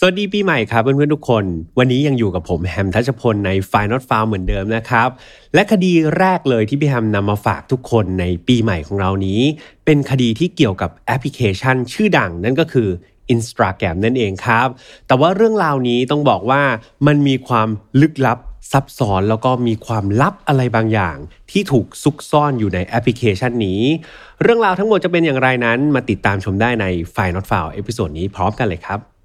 [0.00, 1.44] สวัสดีปีใหม่ครับเพื่อนๆทุกคน
[1.78, 5.08] วันนี้ยังอยู่กับผมแฮมทัชพลใน Final f i l e เหมือนเดิมนะครับ
[5.54, 9.40] และคดีแรกเลยที่พี่แฮมนำมาฝากทุกคนในปีใหม่ของเรานี้
[9.84, 12.88] เป็นคดีที่เกี่ยวกับแอปพลิเคชันชื่อดังนั่นก็คือ
[13.34, 14.68] Instagram นั่นเองครับ
[15.06, 16.62] แต่ว่าเรื่องราวนี้ต้องบอกว่า
[17.06, 17.68] มันมีความ
[18.00, 18.38] ลึกลับ
[18.72, 21.16] ซับซ้อนแล้วก็มีความลับอะไรบางอย่าง
[21.50, 23.80] ที่ถูกซุกซ่อนอยู่ในแอปพลิเคชันนี้
[24.42, 29.15] เรื่องราวทั้งหมดจะเป็นอย่างไรนั้นมาติดตามชมได้ใน Final f i l e เอพิโซดนี้พร้อมกันเลยครับ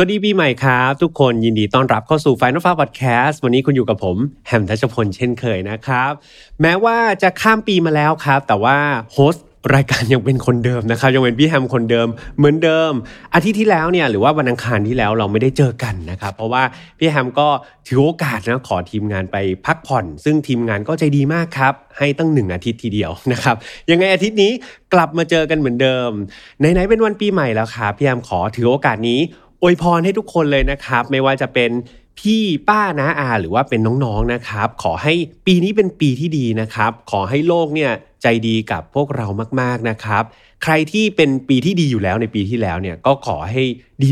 [0.00, 6.12] วัสดีปีใหม่ครับ ทุกคนยินดีต้อนรับเข้าสู่ Final f a r Podcast วันนี้คุณอยู่กับผม แฮมทัชพลเช่นเคยนะครับ
[6.62, 8.76] แม้ว่าจะข้ามปีมาแล้วครับ แต่ว่า
[9.12, 12.92] โฮสต์รายการยังเป็นคนเดิมนะครับยังเป็นพี่แฮมคนเดิมเหมือนเดิม
[13.34, 16.62] อาทิตย์ที่แล้วเนี่ยหรือว่าวันอังคารที่แล้วเราไม่ได้เจอกันนะครับเพราะว่า
[16.98, 17.48] พี่แฮมก็
[17.86, 23.56] ถือโอกาสนะขอทีมงานไปพักผ่อน ซึ่งทีมงานก็ใจดีมากครับ ให้ตั้งหนึ่งอาทิตย์ทีเดียวนะครับ
[23.90, 24.52] ยังไงอาทิตย์นี้
[24.94, 26.10] กลับมาเจอกันเหมือนเดิม
[26.58, 29.20] ไหนๆเป็นวันปีใหม่แล้วครับพี่แฮมขอถือโอกาสนี้
[29.62, 31.70] อวยพรให้ทุกคนเลยนะครับ ไม่ว่าจะเป็น
[32.18, 35.14] พี่ป้านะอาหรือว่าเป็นน้องๆนะครับ ขอให้
[35.46, 37.90] ปีนี้เป็นปีที่ดีนะครับ ขอให้โลกเนี่ย
[38.22, 39.26] ใจดีกับพวกเรา
[39.60, 40.24] มากๆนะครับ
[40.62, 43.62] ใครที่เป็นปีที่ดีอยู่แล้วในปีที่แล้วเนี่ยก็ขอให้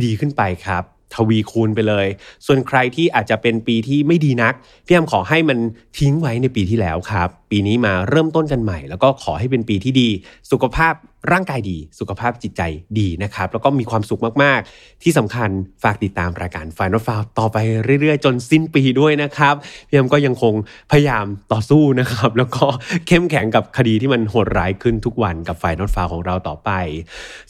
[0.04, 0.82] ดีๆขึ้นไปครับ
[1.14, 2.06] ทวีคูณไปเลย
[2.46, 4.54] ส่วนใครที่อาจจะเป็นปีที่ไม่ดีนัก
[4.86, 5.58] พี่แอมขอให้มัน
[5.98, 10.08] ทิ้งไว้ในปีที่แล้วครับปีนี้มาเริ่มต้นกันใหม่ แล้วก็ขอให้เป็นปีที่ดี
[10.50, 10.94] สุขภาพ
[11.32, 12.62] ร่างกายดี สุขภาพจิตใจ
[12.98, 15.48] ดีนะครับ แล้วก็มีความสุขมาก ๆ ที่สำคัญ
[15.82, 17.56] ฝากติดตามรายการ Final f i l ต่อไป
[18.00, 19.54] เรื่อย ๆ จนสิ้นปีด้วยนะครับ
[19.88, 20.54] พี่แอมก็ยังคง
[20.90, 22.64] พยายามต่อสู้นะครับ แล้วก็
[23.06, 26.70] เข้มแข็งกับคดีที่มันโหดร้ายขึ้นทุกวันกับ Final f i l ของเราต่อไป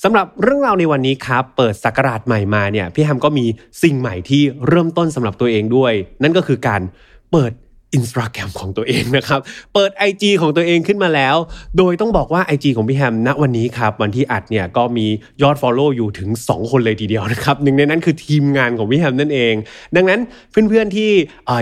[0.02, 3.46] สำหรับเรื่องราวในวันนี้ครับ เปิดสักราชใหม่มาเนี่ยพี่แฮมก็มี
[3.82, 5.92] สิ่งใหม่ที่เริ่มต้นสำหรับตัวเองด้วย
[6.22, 6.82] นั่นก็คือการ
[7.32, 7.52] เปิด
[7.94, 9.40] อินสตาแกรมของตัวเองนะครับ
[9.74, 11.36] เปิด IG ของตัวเองขึ้นมาแล้ว
[11.78, 15.06] โดยต้องบอกว่า IG ของพี่แฮมณวันนี้ครับ วันที่อัดเนี่ยก็มี
[15.42, 19.54] ยอด Follow อยู่ถึง 2 คนเลยทีเดียวนะครับ หนึ่งในนั้นคือทีมงานของพี่แฮมนั่นเอง
[19.96, 20.20] ดังนั้น
[20.50, 21.10] เพื่อนๆที่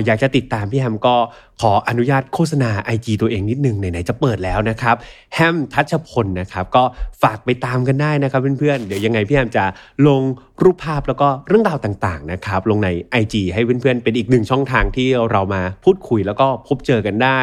[0.06, 1.16] อยากจะติดตามพี่แฮมก็
[1.62, 4.96] ขออนุญาตโฆษณา IG ตัวเองนิดนึงไหนๆจะเปิดแล้วนะครับ
[5.34, 6.84] แฮมทัชพลนะครับก็
[7.22, 9.64] ฝากไปตามกันได้นะครับเพื่อนๆเดี๋ยวยังไงพี่แฮมจะ
[10.06, 10.22] ลง
[10.62, 12.88] รูปภาพแล้วก็เรื่องราวต่างๆนะครับลงใน
[13.22, 17.40] IG ให้เพื่อนๆเป็นอีกหนึ่งช่องทางที่เรามาพูดคุยแล้วก็พบเจอกันได้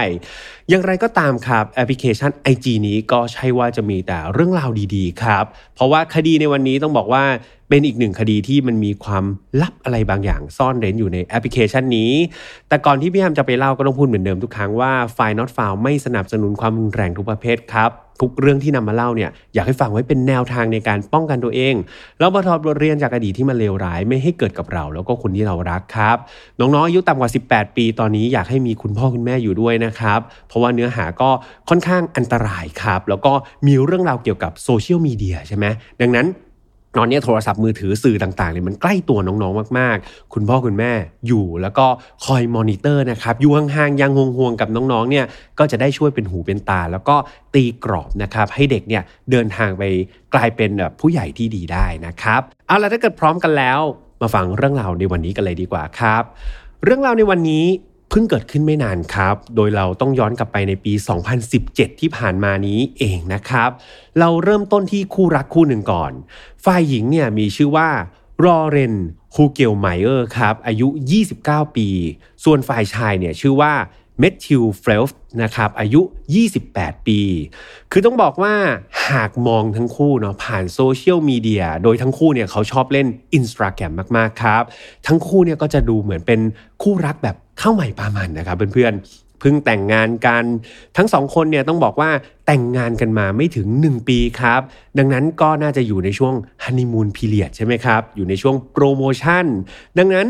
[0.69, 5.45] อย่างไรก็ตามครับแอปพลิเคชัน IG นี้ก็ใช่ว่าจะมีแต่เรื่องราวดีๆครับ
[5.75, 7.23] เพราะว่าคดีในวันนี้ต้องบอกว่า
[7.69, 9.25] เป็นอีกหนึ่งคดีที่มันมีความ
[9.61, 12.11] ลับอะไรบางอย่างซ่อนเร้นอยู่ในแอปพลิเคชันนี้
[12.69, 21.75] แต่ก่อนที่พี่แฮมจะไปเล่าก็ต้องพูดเหมือนเดิมทุกครั้งว่าไฟล์ not found ไม่สนับสนุนความรุนแรงทุกประเภทครับ ทุกเรื่องที่นำมาเล่าเนี่ยอยากให้ฟังไว้เป็นแนวทางในการป้องกันตัวเอง
[22.19, 26.17] แล้วมาถอดบทเรียนจากอดีตที่มันเลวร้ายไม่ให้เกิดกับเรา แล้วก็คนที่เรารักครับ
[26.59, 31.29] น้องๆอายุต่ำกว่า 18 ปีตอนนี้อยากให้มีคุณพ่อคุณแม่อยู่ด้วยนะครับ เพราะว่าเนื้อหาก็
[31.69, 33.33] ค่อนข้างอันตรายครับ แล้วก็
[33.67, 35.65] มีเรื่องราวเกี่ยวกับโซเชียลมีเดียใช่ไหม
[36.01, 36.27] ดังนั้น
[36.97, 40.91] ตอนนี้โทรศัพท์มือถือสื่อต่างๆเนี่ยมันใกล้ตัวน้องๆมากๆ คุณพ่อคุณแม่
[41.27, 41.85] อยู่แล้วก็
[42.25, 45.25] คอยมอนิเตอร์นะครับอยู่ห่างๆยังห่วงๆกับน้องๆเนี่ย
[45.59, 47.15] ก็จะได้ช่วยเป็นหูเป็นตา แล้วก็
[47.53, 49.83] ตีกรอบนะครับให้เด็กเนี่ยเดินทางไป
[50.33, 53.79] กลายเป็นแบบผู้ใหญ่ที่ดีได้นะครับเอาละถ้าเกิดพร้อมกันแล้ว
[54.21, 56.23] มาฟังเรื่องราวในวันนี้กันเลยดีกว่าครับ
[56.83, 57.65] เรื่องราวในวันนี้
[58.13, 60.93] เพิ่งเกิดขึ้นไม่นานครับ โดยเราต้องย้อนกลับไปในปี
[61.47, 63.69] 2017 ที่ผ่านมานี้เองนะครับ
[64.19, 66.11] เราเริ่มต้นที่คู่รักคู่หนึ่งก่อน
[66.65, 67.89] ฝ่ายหญิงเนี่ยมีชื่อว่า
[68.45, 68.95] รอเรน
[69.35, 70.87] ฮูเกลไมเออร์ครับ อายุ
[71.31, 71.87] 29 ปี
[72.43, 73.73] ส่วนฝ่ายชายเนี่ยชื่อว่า
[74.21, 76.01] เมทธิวเฟลป์สนะครับอายุ
[76.53, 77.19] 28 ปี
[77.91, 78.53] คือต้องบอกว่า
[79.09, 83.07] หากมองทั้งคู่เนาะผ่านโซเชียลมีเดียโดยทั้งคู่เนี่ยเขาชอบเล่น
[83.37, 84.63] Instagram มาก ๆ ครับ
[85.07, 86.39] ทั้งคู่เนี่ยก็จะดูเหมือนเป็น
[86.81, 90.43] คู่รักแบบข้าวใหม่ปลามันนะครับเพื่อนๆเพิ่งแต่งงานกัน
[90.97, 92.09] ทั้งสองคนเนี่ยต้องบอกว่า
[92.47, 94.61] แต่งงานกันมาไม่ถึง 1 ปีครับ
[94.97, 96.33] ดังนั้นก็น่าจะอยู่ในช่วง
[96.63, 99.45] honeymoon period ใช่ไหมครับ อยู่ในช่วงโปรโมชั่น
[99.97, 100.27] ดังนั้น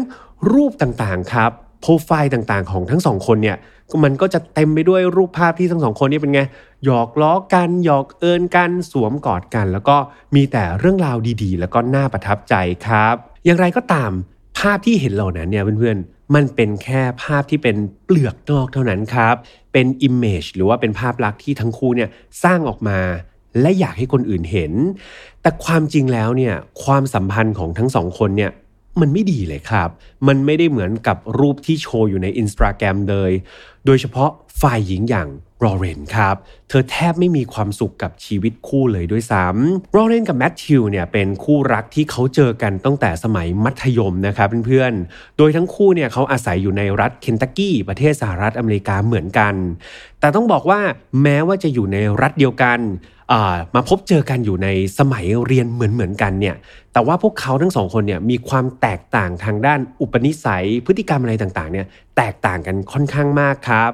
[0.52, 1.52] รูปต่างๆครับ
[1.82, 3.58] โปรไฟล์ต่างๆ ของทั้งสองคนเนี่ย
[4.04, 6.42] มันก็จะเต็มไปด้วยรูปภาพที่ทั้งสองคนนี้เป็นไง
[6.86, 9.96] หยอกล้อกันหยอกเอินกันสวมกอดกัน แล้วก็
[10.36, 12.56] มีแต่เรื่องราวดีๆ แล้วก็น่าประทับใจ
[12.88, 14.12] ครับ อย่างไรก็ตาม
[14.60, 17.76] ภาพที่เห็นเหล่านั้นเนี่ยเพื่อนๆ มันเป็นแค่ภาพที่เป็น
[18.06, 19.36] เปลือกนอกเท่านั้นครับ
[19.74, 22.10] เป็น image หรือว่าเป็นภาพลักษณ์ที่ทั้งคู่เนี่ย
[22.44, 23.00] สร้างออกมา
[23.62, 24.74] และอยากให้คนอื่นเห็น
[25.42, 28.52] แต่ความจริงแล้วเนี่ยความสัมพันธ์ของทั้งสองคนเนี่ย
[29.00, 29.90] มันไม่ดีเลยครับ
[30.28, 33.32] มันไม่ได้เหมือนกับรูปที่โชว์อยู่ในอินสตาแกรมเลย
[33.86, 34.30] โดยเฉพาะ
[34.62, 35.28] ฝ่ายหญิงอย่าง
[35.64, 36.36] รอเรนครับ
[36.74, 49.54] เธอแทบไม่มีความสุขกับชีวิตคู่เลยด้วยซ้ำโรเรนกับแมทธิวเนี่ยเป็นคู่รักที่เขาเจอกันตั้งแต่สมัยมัธยมนะครับเพื่อนๆ โดยทั้งคู่เนี่ยเขาอาศัยอยู่ในรัฐเคนตักกี้ประเทศสหรัฐอเมริกาเหมือนกัน
[50.20, 50.80] แต่ต้องบอกว่า
[51.24, 52.80] แม้ว่าจะอยู่ในรัฐเดียวกัน
[53.76, 54.68] มาพบเจอกันอยู่ใน
[55.00, 56.56] สมัยเรียนเหมือนเหมือนกันเนี่ย
[56.94, 61.86] แต่ว่าพวกเขาทั้งสองคนเนี่ยมีความแตกต่างทางด้านอุปนิสัยพฤติกรรมอะไรต่างๆเนี่ย
[62.18, 63.92] แตกต่างกันค่อนข้างมากครับ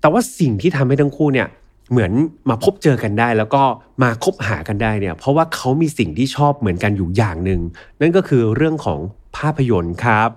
[0.00, 1.48] แต่ว่าสิ่งที่ทำให้ทั้งคู่เนี่ย
[1.90, 2.12] เหมือน
[2.48, 3.62] มาพบเจอกันได้ แล้วก็
[4.02, 7.60] มาคบหากันได้เนี่ยเพราะว่าเขามีสิ่งที่ชอบเหมือนกันอยู่อย่างหนึ่ง
[8.00, 8.98] นั่นก็คือเรื่องของ
[9.38, 10.28] ภาพยนตร์ครับ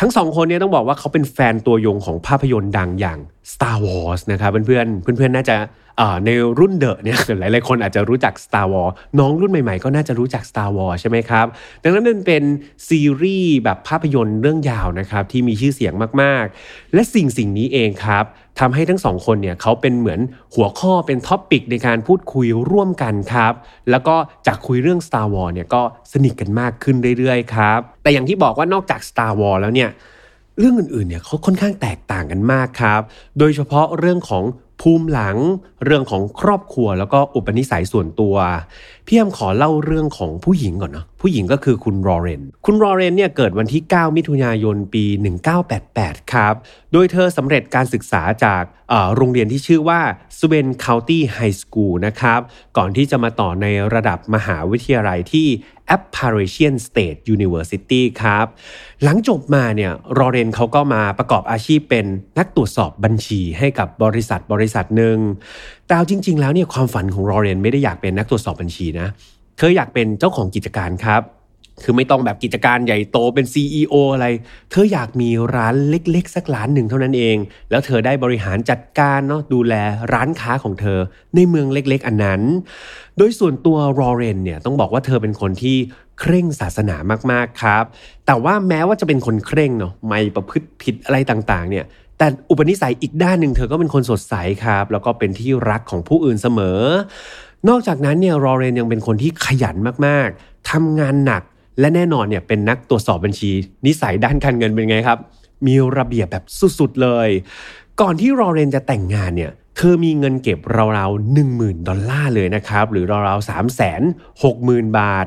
[0.00, 3.18] ทั้งสองคนเนี่ยต้องบอกว่าเขาเป็นแฟนตัวยงของภาพยนตร์ดังอย่าง
[3.52, 5.56] Star Wars นะครับเพื่อนๆเพื่อนๆน่าจะ
[6.24, 11.46] ในรุ่นเดอะเนี่ยหลายๆคนอาจจะรู้จัก Star Wars น้องรุ่นใหม่ๆ ก็น่าจะรู้จัก Star Wars ใช่ไหมครับ
[11.82, 12.42] ดังนั้นมันเป็น
[12.88, 15.92] ซีรีส์แบบภาพยนตร์เรื่องยาวนะครับที่มีชื่อเสียง
[16.22, 18.24] มากๆ และสิ่งสิ่งนี้เองครับ
[18.60, 20.20] ทำให้ทั้งสองคนเนี่ยเขาเป็นเหมือน
[20.54, 23.52] หัวข้อเป็น topic ในการพูดคุยร่วมกันครับ
[23.90, 24.16] แล้วก็
[24.46, 29.90] จากคุยเรื่อง Star Wars เนี่ยก็สนิทกันมากขึ้นเรื่อยๆ ครับ แต่อย่างที่บอกว่านอกจาก Star Wars แล้วเนี่ย
[30.58, 33.02] เรื่องอื่นๆเนี่ยเขาค่อนข้างแตกต่างกันมากครับ
[33.38, 34.44] โดยเฉพาะเรื่องของ
[34.80, 35.36] ภูมิหลัง
[35.84, 38.36] เรื่องของครอบครัวแล้วก็อุปนิสัยส่วนตัว
[39.06, 45.04] พี่แอมขอเล่าเรื่องของผู้หญิงก่อนเนาะผู้หญิงก็คือคุณรอเรน คุณรอเรนเนี่ยเกิดวันที่ 9 มิถุนายนปี
[45.68, 46.54] 1988 ครับ
[46.92, 48.62] โดยเธอสำเร็จการศึกษาจาก
[49.16, 50.00] โรงเรียนที่ชื่อว่า
[50.38, 52.40] s w e n County High School นะครับ
[52.76, 55.48] ก่อนที่จะมาต่อในระดับมหาวิทยาลัยที่
[55.96, 58.46] Appalachian State University ครับ
[59.04, 62.06] หลังจบมาเนี่ยรอเรนเขาก็มาประกอบอาชีพเป็น
[62.38, 65.18] นักตรวจสอบบัญชีให้กับบริษัทบริษัทหนึ่ง
[65.86, 69.08] แต่จริง ๆ แล้วเนี่ยความฝันของรอเรนไม่ได้อยากเป็นนักตรวจสอบบัญชีนะ
[69.58, 71.22] เธออยากเป็นเจ้าของกิจการครับ
[71.84, 74.26] คือไม่ต้องแบบกิจการใหญ่โตเป็น CEO อะไร
[74.70, 77.36] เธออยากมีร้านเล็กๆ สักร้านหนึ่งเท่านั้นเอง
[77.70, 79.74] แล้วเธอได้บริหารจัดการเนาะดูแล
[80.12, 80.98] ร้านค้าของเธอ
[81.34, 82.40] ในเมืองเล็กๆ อันนั้น
[83.18, 85.76] โดยส่วนตัวรอเรนเนี่ยต้องบอกว่าเธอเป็นคนที่
[86.20, 86.96] เคร่งศาสนา
[87.30, 87.84] มากๆครับ
[88.26, 91.84] แต่ว่าแม้ว่าจะเป็นคนเคร่งเนาะไม่ประพฤติผิดอะไรต่างๆ เนี่ย
[92.18, 94.34] แต่อุปนิสัยอีกด้านหนึ่งเธอก็เป็นคนสดใส
[94.64, 96.80] ครับ แล้วก็เป็นที่รักของผู้อื่นเสมอ
[97.68, 99.76] นอกจากนั้นเนี่ยรอเรนยังเป็นคนที่ขยัน
[100.06, 101.42] มากๆทำงานหนัก
[101.80, 103.50] และแน่นอนเนี่ยเป็นนักตรวจสอบบัญชี
[103.86, 105.18] นิสัยด้านการเงินเป็นไงครับ
[105.66, 106.44] มีระเบียบแบบ
[106.78, 107.28] สุดๆเลย
[108.00, 110.58] ก่อนที่รอเรนจะแต่งงานเนี่ยเธอมีเงินเก็บ
[110.96, 114.02] ราวๆหนึ่งหมื่นดอลลาร์เลยนะครับ หรือราวๆสามแสน
[114.44, 115.26] หกหมื่นบาท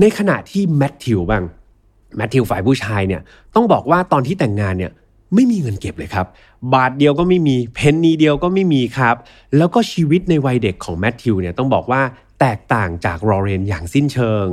[0.00, 1.44] ในขณะที่แมทธิวบ้าง
[2.16, 3.20] แมทธิวฝ่ายผู้ชายเนี่ย
[3.54, 4.92] ต้องบอกว่าตอนที่แต่งงานเนี่ย
[5.34, 6.26] ไม่มีเงินเก็บเลยครับ
[6.74, 9.16] บาทเดียวก็ไม่มีเพนนีเดียวก็ไม่มีครับ
[9.56, 12.02] แล้วก็ชีวิตในวัยเด็กของแมทธิวเนี่ยต้องบอกว่า
[12.40, 14.46] แตกต่างจากรอเรนอย่างสิ้นเชิง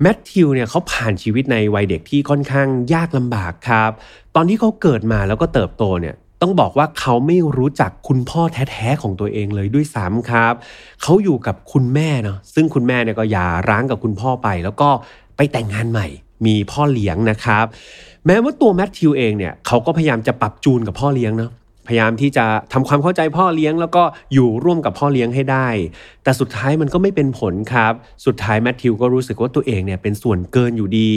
[0.00, 3.90] แมทธิวเนี่ยเขาผ่านชีวิตในวัยเด็กที่ค่อนข้างยากลำบากครับ
[4.34, 10.54] ตอนที่เขาเกิดมาแล้วก็เติบโตเนี่ยต้องบอกว่าเขาไม่รู้จักคุณพ่อแท้ๆของตัวเองเลยด้วยซ้ำครับ
[11.02, 14.88] เขาอยู่กับคุณแม่เนาะซึ่งคุณแม่เนี่ยก็หย่าร้างกับคุณพ่อไป แล้วก็
[15.36, 16.06] ไปแต่งงานใหม่
[16.46, 17.66] มีพ่อเลี้ยงนะครับ
[18.26, 21.50] แม้ว่าตัวแมทธิวเองเนี่ยเขาก็พยายามจะปรับจูนกับพ่อเลี้ยงเนาะ
[21.86, 24.02] พยายามที่จะทำความเข้าใจพ่อเลี้ยง แล้วก็
[24.34, 25.68] อยู่ร่วมกับพ่อเลี้ยงให้ได้
[26.22, 27.92] แต่สุดท้ายมันก็ไม่เป็นผลครับ
[28.26, 31.12] สุดท้ายแมทธิวก็รู้สึกว่าตัวเองเนี่ยเป็นส่วนเกินอยู่ดี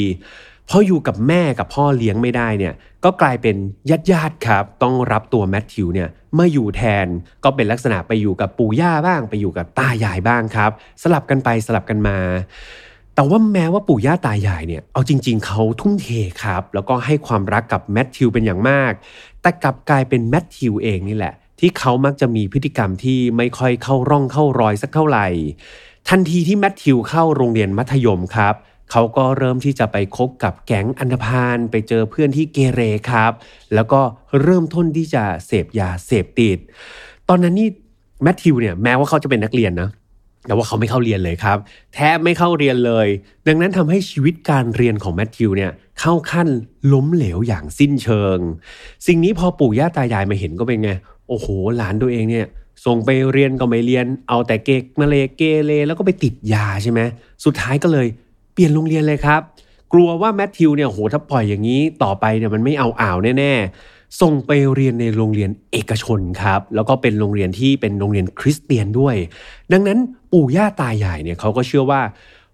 [0.69, 2.73] พออยู่กับแม่กับพ่อเลี้ยงไม่ได้เนี่ย
[3.03, 3.55] ก็กลายเป็น
[3.89, 7.07] ญาติญาติครับ ต้องรับตัวแมทธิวเนี่ยมาอยู่แทน
[7.43, 10.71] ก็เป็นลักษณะไปอยู่กับปู่ย่าบ้าง ไปอยู่กับตายายบ้างครับ
[11.03, 12.17] สลับกันไปสลับกันมา
[13.15, 16.07] แต่ว่าแม้ว่าปู่ย่าตายายเนี่ย เอาจริง ๆ เขาทุ่มเท
[16.43, 18.93] ครับ แล้วก็ให้ความรักกับแมทธิวเป็นอย่างมาก
[19.41, 25.27] แต่กลับกลายเป็นแมทธิวเองนี่แหละ ที่เขามักจะมีพฤติกรรมที่ไม่ค่อยเข้าร่องเข้ารอยสักเท่าไหร่
[26.09, 28.55] ทันทีที่แมทธิวเข้าโรงเรียนมัธยมครับ
[28.91, 33.31] เขาก็เริ่มที่จะไปคบกับแก๊งอันธพาลไปเจอเพื่อนที่เกเรครับ
[33.73, 34.01] แล้วก็
[34.41, 36.57] เริ่มต้นที่จะเสพยาเสพติด
[37.29, 37.67] ตอนนั้นนี่
[38.23, 39.89] แมทธิวเนี่ยแม้ว่าเขาจะเป็นนักเรียนนะ
[40.47, 41.57] แต่ว่าเขาไม่เข้าเรียนเลยครับ
[41.95, 43.07] แทบไม่เข้าเรียนเลย
[43.47, 46.47] ดังนั้นทำให้ชีวิตการเรียนของแมทธิวเนี่ยเข้าขั้น
[46.93, 48.37] ล้มเหลวอย่างสิ้นเชิง
[49.07, 50.91] สิ่งนี้พอปู่ย่าตายายมาเห็นก็เป็นไง
[51.27, 51.47] โอ้โห
[51.77, 52.45] หลานตัวเองเนี่ย
[52.85, 56.99] ส่งไปเรียนก็ไม่เรียน เอาแต่เกกมาเลเกเรแล้วก็ไปติดยาใช่ไหม
[57.45, 58.07] สุดท้ายก็เลย
[58.53, 59.41] เปลี่ยนโรงเรียนเลยครับ
[59.93, 63.53] กลัวว่าแมทธิวเนี่ยโหถ้าปล่อยอย่างนี้ต่อไปเนี่ยมันไม่เอาอ่าวแน่
[64.21, 69.15] ส่งไปเรียนในโรงเรียนเอกชนครับ แล้วก็เป็นโรงเรียนที่เป็นโรงเรียนคริสเตียนด้วย
[69.71, 69.99] ดังนั้น
[70.31, 72.01] ปู่ย่าตายายเนี่ยเขาก็เชื่อว่า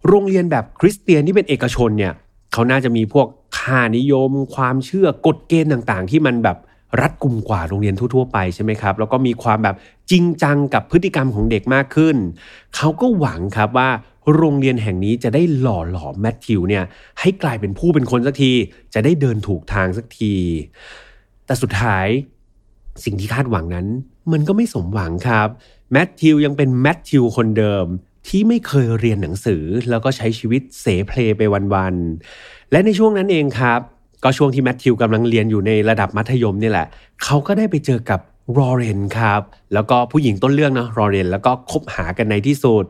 [0.08, 2.14] โรงเรียนแบบคริสเตียนที่เป็นเอกชนเนี่ย
[2.54, 3.28] เขาน่าจะมีพวก
[3.60, 6.58] ค่านิยม ความเชื่อกฎเกณฑ์ต่างๆ ที่มันแบบ
[7.00, 9.76] รัดกุมกว่าโรงเรียนทั่วๆไปใช่ไหมครับ แล้วก็มีความแบบ
[10.12, 12.16] จริงจังกับพฤติกรรมของเด็กมากขึ้น
[12.76, 13.90] เขาก็หวังครับว่า
[14.36, 16.84] โรงเรียนแห่งนี้จะได้หล่อหลอมแมทธิวเนี่ย
[17.20, 18.52] ให้กลายเป็นผู้เป็นคนสักที
[18.94, 20.34] จะได้เดินถูกทางสักที
[21.50, 22.08] แต่สุดท้าย
[23.04, 23.88] สิ่งที่คาดหวังนั้น
[24.32, 25.48] มันก็ไม่สมหวังครับ
[25.92, 27.86] แมทธิวยังเป็นแมทธิวคนเดิม
[28.28, 31.42] ที่ไม่เคยเรียนหนังสือ แล้วก็ใช้ชีวิตเสเพลไป
[31.74, 33.80] วันๆ และในช่วงนั้นเองครับ
[34.24, 36.88] ก็ช่วงที่แมทธิวกำลังเรียนอยู่ในระดับมัธยมนี่แหละ
[37.24, 38.20] เขาก็ได้ไปเจอกับ
[38.58, 39.42] รอเรนครับ
[39.74, 42.86] แล้วก็ผู้หญิงต้นเรื่องนะรอเรน แล้วก็คบหากันในที่สุด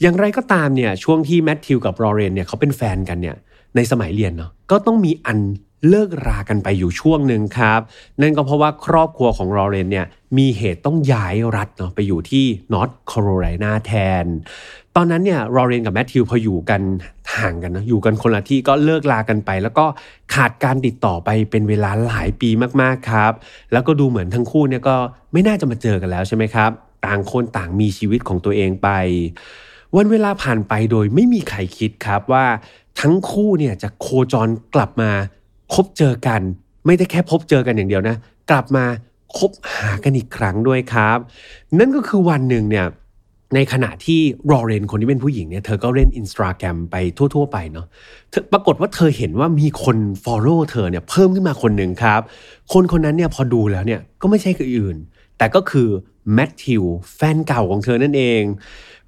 [0.00, 3.36] อย่างไรก็ตามเนี่ยช่วงที่แมทธิวกับรอเรนเนี่ยเขาเป็นแฟนกันเนี่ย
[3.76, 5.38] ในสมัยเรียนเนาะก็ต้องมีอัน
[5.88, 7.80] เลิกรากันไปอยู่ช่วงหนึ่งครับ
[8.20, 10.06] นั่นก็เพราะว่าครอบครัวของรอเรนเนี่ย
[10.38, 14.26] มีเหตุต้องย้ายรัฐเนาะไปอยู่ที่นอร์ทแคโรไลนาแทน
[14.96, 16.82] ตอนนั้นเนี่ยรอเรนกับแมทธิวพออยู่กัน
[17.36, 19.84] ห่างกันนะอยู่กันคนละที่ก็เลิกลากันไป แล้วก็
[20.34, 23.32] ขาดการติดต่อไปเป็นเวลาหลายปีมากๆครับ
[23.72, 24.96] แล้วก็ดูเหมือนทั้งคู่เนี่ยก็
[25.32, 26.70] ไม่น่าจะมาเจอกันแล้วใช่ไหมครับ
[27.06, 28.88] ต่างคนต่างมีชีวิตของตัวเองไป
[29.96, 32.44] วันเวลาผ่านไปโดยไม่มีใครคิดครับว่า
[33.00, 35.10] ทั้งคู่เนี่ยจะโคจรกลับมา
[35.72, 36.40] พบเจอกัน
[36.86, 38.16] ไม่ได้แค่พบเจอกันอย่างเดียวนะ
[38.50, 38.84] กลับมา
[39.36, 41.18] คบหากันอีกครั้งด้วยครับ
[41.78, 42.86] นั่นก็คือวันหนึ่งเนี่ย
[43.54, 47.86] ในขณะที่รอเรนคนที่เป็นผู้หญิงเนี่ยเธอก็เล่นอินสตาแกรมไปทั่ว ๆ ไปเนาะ
[48.52, 52.20] ปรากฏว่าเธอเห็นว่ามีคน follow เธอเนี่ยเพิ่มขึ้นมาคนหนึ่งครับ
[52.72, 54.96] คนคนนั้นเนี่ยพอดูแล้วเนี่ยก็ไม่ใช่คนอื่น
[55.38, 55.88] แต่ก็คือ
[56.34, 56.82] แมทธิว
[57.16, 58.42] แฟนเก่าของเธอนั่นเอง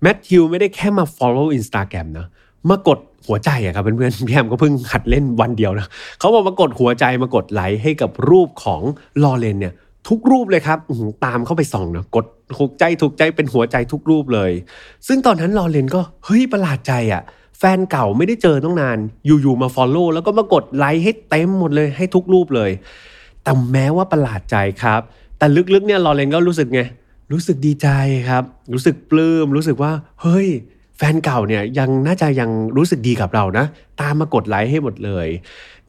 [0.02, 2.26] แมทธิวไม่ได้แค่มา follow Instagram นะ
[2.70, 5.86] มากด หัวใจอะครับเพื่อนๆพี่แอมก็เพิ่งหัดเล่นวันเดียวนะ
[6.18, 8.80] เขาบอกมากดหัวใจมากดไลค์ให้กับรูปของ
[9.22, 9.74] ลอเรนเนี่ย
[10.08, 10.78] ทุกรูปเลยครับ
[11.24, 12.24] ตามเข้าไปส่องนะกด
[12.56, 14.50] ถูกใจถูกใจเป็นหัวใจทุกรูปเลย
[15.06, 17.22] ซึ่งตอนนั้นลอเรนก็เฮ้ยประหลาดใจอะ
[17.58, 22.70] แฟนเก่าไม่ได้เจอตั้งนาน อยู่ๆมา follow แล้วก็มากดไลค์ให้เต็มหมดเลยให้ทุกรูปเลย
[23.42, 25.00] แต่แม้ว่าประหลาดใจครับ
[25.38, 26.80] แต่ลึกๆเนี่ยลอเรนก็รู้สึกไง
[27.32, 27.88] รู้สึกดีใจ
[28.28, 30.48] ครับ รู้สึกปลื้มรู้สึกว่า เฮ้ย
[30.98, 33.66] แฟนเก่าเนี่ยยังน่าจะยังรู้สึกดีกับเรานะ
[34.00, 35.28] ตามมากดไลค์ให้หมดเลย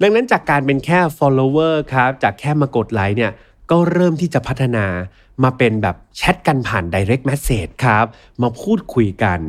[0.01, 3.31] ดังนั้นจากการเป็นแค่ follower ครับ จากแค่มากดไลค์เนี่ย
[3.71, 4.85] ก็เริ่มที่จะพัฒนา
[5.43, 8.05] มาเป็นแบบแชทกันผ่าน direct message ครับ
[8.41, 9.39] มาพูดคุยกัน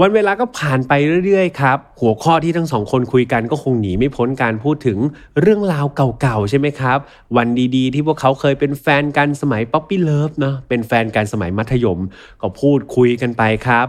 [0.00, 0.92] วันเวลาก็ผ่านไป
[1.24, 4.98] เรื่อยๆ ครับ หัวข้อที่ทั้งสองคนคุยกันก็คงหนีไม่พ้นการพูดถึง
[5.40, 5.86] เรื่องราว
[6.20, 6.98] เก่าๆ ใช่ไหมครับ
[7.36, 12.00] วันดีๆ ที่พวกเขาเคยเป็นแฟนกันสมัย puppy love เนาะเป็นแฟนกันสมัยมัธยม
[12.40, 13.86] ก็พูดคุยกันไปครับ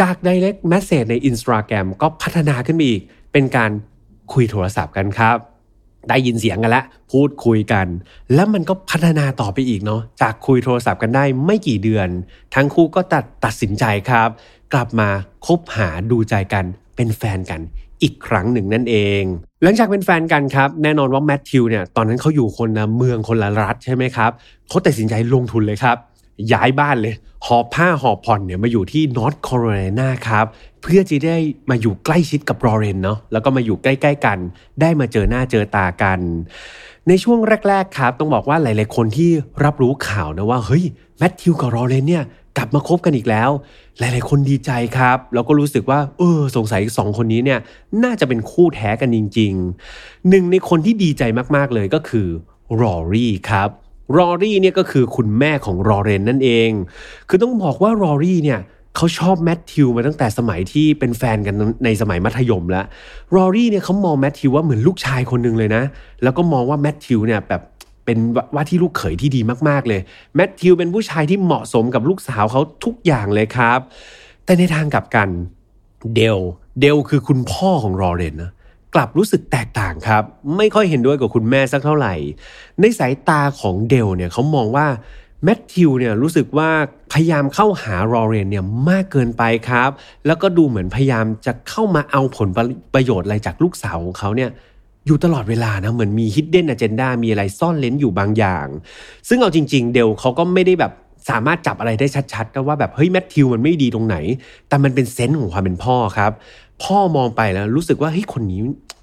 [0.00, 3.70] จาก direct message ใน Instagram ก็พัฒนาขึ้นไปอีก เป็นการ
[4.32, 5.51] คุยโทรศัพท์กันครับ
[6.08, 7.86] ได้ยินเสียงกันแล้วพูดคุยกัน
[8.34, 12.08] แล้วมันก็พัฒนาต่อไปอีกเนาะจากคุยโทรศัพท์กันได้ไม่กี่เดือน
[12.54, 14.28] ทั้งคู่ก็ตัดตัดสินใจครับ
[14.72, 15.08] กลับมา
[15.46, 16.64] คบหาดูใจกัน
[16.96, 17.60] เป็นแฟนกัน
[18.02, 19.22] อีกครั้งหนึ่งนั่นเอง
[19.62, 24.30] หลังจากเป็นแฟนกันครับ แน่นอนว่าแมทธิวเนี่ยตอนนั้นเขาอยู่คนละเมืองคนละรัฐใช่ไหมครับ
[24.68, 25.96] เขาตัดสินใจลงทุนเลยครับ
[26.52, 27.14] ย้ายบ้านเลย
[27.56, 30.46] หอบผ้าหอบผ่อนเนี่ยมาอยู่ที่นอร์ทแคโรไลนาครับ
[30.82, 31.38] เพื่อจะได้
[31.70, 34.38] มาอยู่ใกล้ชิดกับรอเรนเนาะแล้วก็มาอยู่ใกล้ๆกัน
[34.80, 36.20] ได้มาเจอหน้าเจอตากัน
[37.08, 39.30] ในช่วงแรก ๆ ครับ ต้องบอกว่าหลาย ๆ คนที่
[39.64, 40.84] รับรู้ข่าวนะว่าเฮ้ย
[41.18, 42.24] แมทธิวกับรอเรนเนี่ย
[42.56, 43.50] กลับมาคบกันอีกแล้ว
[43.98, 47.60] หลาย ๆ คนดีใจครับ แล้วก็รู้สึกว่า เออ สงสัยสองคนนี้เนี่ย
[48.04, 49.52] น่าจะเป็นคู่แท้กันจริง
[49.90, 51.22] ๆ หนึ่งในคนที่ดีใจ
[51.56, 52.26] มาก ๆ เลยก็คือ
[52.80, 53.68] รอรี่ครับ
[54.16, 56.70] รอรี่เนี่ยก็คือคุณแม่ของรอเรนนั่นเอง
[57.28, 58.60] คือต้องบอกว่ารอรี่เนี่ย
[58.96, 61.54] เขาชอบแมทธิวมาตั้งแต่สมัยที่เป็นแฟนกัน
[61.84, 62.84] ในสมัยมัธยมแล้ว
[63.34, 65.82] รอรี่เนี่ยเขามองแมทธิวว่าเหมือนลูกชายคนหนึ่งเลยนะ
[66.22, 67.62] แล้วก็มองว่าแมทธิวเนี่ยแบบ
[68.04, 68.18] เป็น
[68.54, 70.00] ว่าที่ลูกเขยที่ดีมากๆเลย
[70.34, 73.80] แมทธิวเป็นผู้ชายที่เหมาะสมกับลูกสาวเขาทุกอย่างเลยครับ
[74.44, 75.28] แต่ในทางกลับกัน
[76.14, 76.38] เดล
[76.80, 78.52] เดลคือคุณพ่อของรอเรนนะ
[78.94, 80.24] กลับรู้สึกแตกต่างครับ
[80.56, 82.14] ไม่ค่อยเห็นด้วยกับคุณแม่สักเท่าไหร่
[82.80, 84.86] ในสายตาของเดลเนี่ยเขามองว่า
[85.44, 86.70] แมทธิวเนี่ยรู้สึกว่า
[87.12, 89.90] พยายามเข้าหารอเรนเนี่ยมากเกินไปครับ
[90.26, 92.48] แล้วก็ดูเหมือนพยายามจะเข้ามาเอาผล
[92.94, 94.50] ประโยชน์อะไรจากลูกสาวของเขาเนี่ย
[95.06, 98.66] อยู่ตลอดเวลานะเหมือนมี hidden agenda มีอะไรซ่อนเร้นอยู่บางอย่าง
[99.28, 100.92] ซึ่งเอาจริง ๆ เดลเขาก็ไม่ได้แบบ
[101.30, 104.16] สามารถจับอะไรได้ชัดๆนะว่าแบบเฮ้ยแมทธิวมันไม่ดีตรงไหน
[104.68, 106.32] แต่มันเป็นเซนส์ของความเป็นพ่อครับ
[106.82, 108.60] พ่อมองไปแล้วรู้สึกว่าเฮ้ยคนนี้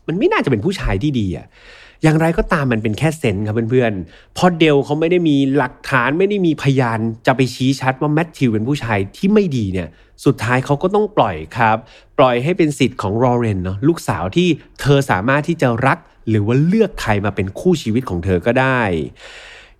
[0.07, 1.47] มันไม่น่าจะเป็นผู้ชายที่ดีอะ
[2.03, 9.87] อย่างไรก็ตามมันเป็นแค่เซนครับเพื่อนๆพอเดลเขาไม่ได้มีหลักฐานไม่ได้มีพยานจะไปชี้ชัดว่าแมทธิวเป็นผู้ชายที่ไม่ดีเนี่ย
[10.25, 11.77] สุดท้ายเขาก็ต้องปล่อยครับ
[12.19, 14.47] ปล่อยให้เป็นสิทธิ์ของรอเรนเนาะลูกสาวที่
[14.81, 15.97] เธอสามารถที่จะรัก
[16.29, 18.81] หรือว่าเลือกใครมาเป็นคู่ชีวิตของเธอก็ได้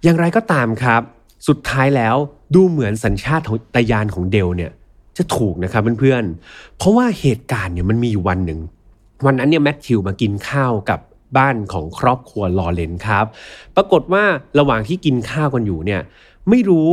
[0.04, 1.02] อย่างไรก็ตามครับ
[1.48, 2.16] สุดท้ายแล้ว
[2.56, 4.72] ดูเหมือนสัญชาติของตยานของเดลเนี่ย
[5.18, 8.60] จะถูกนะครับเพื่อนๆ เพราะว่าเหตุการณ์เนี่ยมันมีอยู่วันหนึ่ง
[9.26, 11.00] วันนั้นเนี่ยแมทธิวมากินข้าวกับ
[11.38, 13.26] บ้านของครอบครัวลอเลนครับ
[13.76, 14.24] ปรากฏว่า
[14.60, 16.02] ระหว่างที่กินข้าวกันอยู่เนี่ย
[16.50, 16.90] ไม่รู้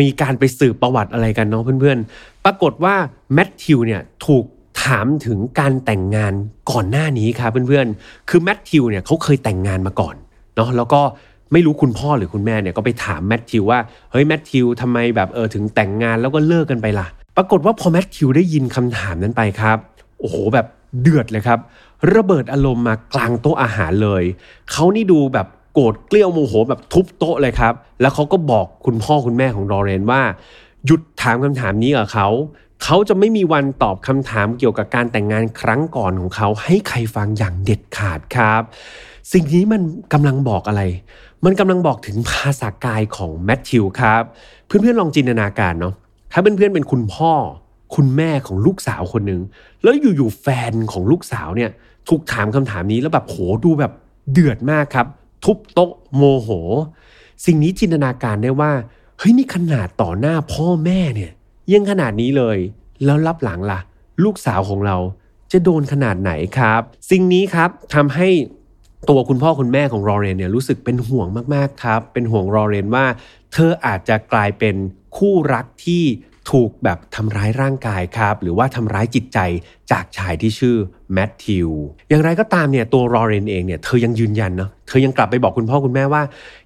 [0.00, 2.94] มีการไปสืบประวัติอะไรกันเนาะเพื่อนๆ ปรากฏว่า
[3.34, 4.44] แมทธิวเนี่ยถูก
[4.84, 6.32] ถามถึงการแต่งงาน
[6.70, 10.14] ก่อนหน้านี้ครับเพื่อนๆ คือแมทธิวเนี่ยเขาเคยแต่งงานมาก่อน
[10.56, 11.00] เนาะแล้วก็
[11.52, 19.78] ไม่รู้คุณพ่อหรือคุณแม่เนี่ยก็ไปถามแมทธิวว่าเฮ้ยแมทธิวทำไมแบบเออถึงแต่งงานแล้วก็เลิกกันไปล่ะ ปรากฏว่าพอแมทธิวได้ยินคำถามนั้นไปครับ
[20.20, 20.66] โอ้โหแบบ
[21.00, 21.58] เดือดเลยครับ
[22.14, 24.22] ระเบิดอารมณ์มากลางโต๊ะอาหารเลย
[24.70, 30.22] เขานี่ดูแบบโกรธเกลี้ยวโมโหแบบทุบโต๊ะเลยครับ แล้วเขาก็บอกคุณพ่อคุณแม่ของลอเรนว่า
[30.86, 32.28] หยุดถามคำถามนี้กับเขา
[32.82, 38.62] เขาจะไม่มีวันตอบคำถามเกี่ยวกับการแต่งงานครั้งก่อนของเขา ให้ใครฟังอย่างเด็ดขาดครับ
[39.32, 40.82] สิ่งนี้มันกำลังบอกอะไร
[41.44, 44.22] มันกำลังบอกถึงภาษากายของแมทธิวครับ
[44.66, 45.94] เพื่อนๆลองจินตนาการเนาะ
[46.32, 47.32] ถ้าเพื่อนๆเป็นคุณพ่อ
[47.94, 49.40] คุณแม่ของลูกสาวคนหนึ่ง
[49.82, 51.70] แล้วอยู่ๆแฟนของลูกสาวเนี่ย
[52.08, 53.92] ถูกถามคำถามนี้แล้วแบบโหดูแบบ
[54.32, 55.06] เดือดมากครับ
[55.44, 56.48] ทุบโต๊ะโมโห
[57.44, 58.72] สิ่งนี้จินตนาการได้ว่า
[59.18, 61.32] เฮ้ยนี่ขนาดต่อหน้าพ่อแม่เนี่ย
[61.72, 62.58] ยังขนาดนี้เลย
[63.04, 63.80] แล้วรับหลังล่ะ
[64.24, 64.96] ลูกสาวของเรา
[65.52, 68.28] จะโดนขนาดไหนครับ สิ่งนี้ครับทำให้
[69.08, 73.06] ตัวคุณพ่อคุณแม่ของรอเรนเนี่ยรู้สึกเป็นห่วงมากๆครับ เป็นห่วงรอเรนว่า
[73.52, 74.74] เธออาจจะกลายเป็น
[75.16, 76.04] คู่รักที่
[76.50, 79.38] ถูกแบบทำร้ายร่างกายครับ หรือว่าทำร้ายจิตใจ
[79.90, 80.76] จากชายที่ชื่อ
[81.12, 81.70] แมทธิว
[82.08, 86.22] อย่างไรก็ตามเนี่ยตัวรอเรนเองเนี่ยเธอยังยืนยันเนาะเธอยังกลับไปบอกคุณพ่อคุณแม่ว่า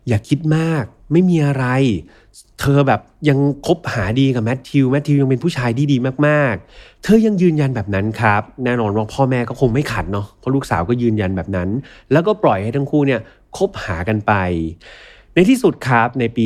[0.08, 1.66] อย่าคิดมากไม่มีอะไร
[2.60, 11.68] เธอแบบยังคบหาดีกับแมทธิวแมทธิวยังเป็นผู้ชายที่ดีมากๆ เธอยังยืนยันแบบนั้นครับ แน่นอนว่าพ่อแม่ก็คงไม่ขัดเนาะเพราะลูกสาวก็ยืนยันแบบนั้น
[12.12, 13.20] แล้วก็ปล่อยให้ทั้งคู่เนี่ย
[13.56, 14.32] คบหากันไป
[15.37, 16.45] ในที่สุดครับในปี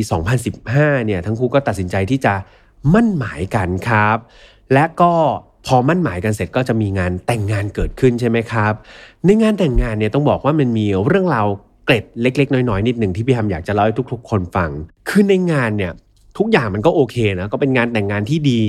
[0.53, 2.35] 2015 เนี่ยทั้งคู่ก็ตัดสินใจที่จะ
[2.95, 4.17] มั่นหมายกันครับ
[4.73, 5.13] และก็
[5.67, 8.73] พอมั่นหมายกันเสร็จก็จะมีงานแต่งงานเกิดขึ้นใช่ไหมครับ
[9.25, 11.47] ในงานแต่งงานเนี่ยต้องบอกว่ามันมีเรื่องราว
[11.85, 14.71] เกร็ดเล็ก ๆ น้อยๆนิดหนึ่งที่พี่ทำอยากจะเล่าให้ทุก ๆ คนฟัง
[15.09, 15.93] คือในงานเนี่ย
[16.39, 18.61] ทุกอย่างมันก็โอเคนะก็เป็นงานแต่งงานที่ดี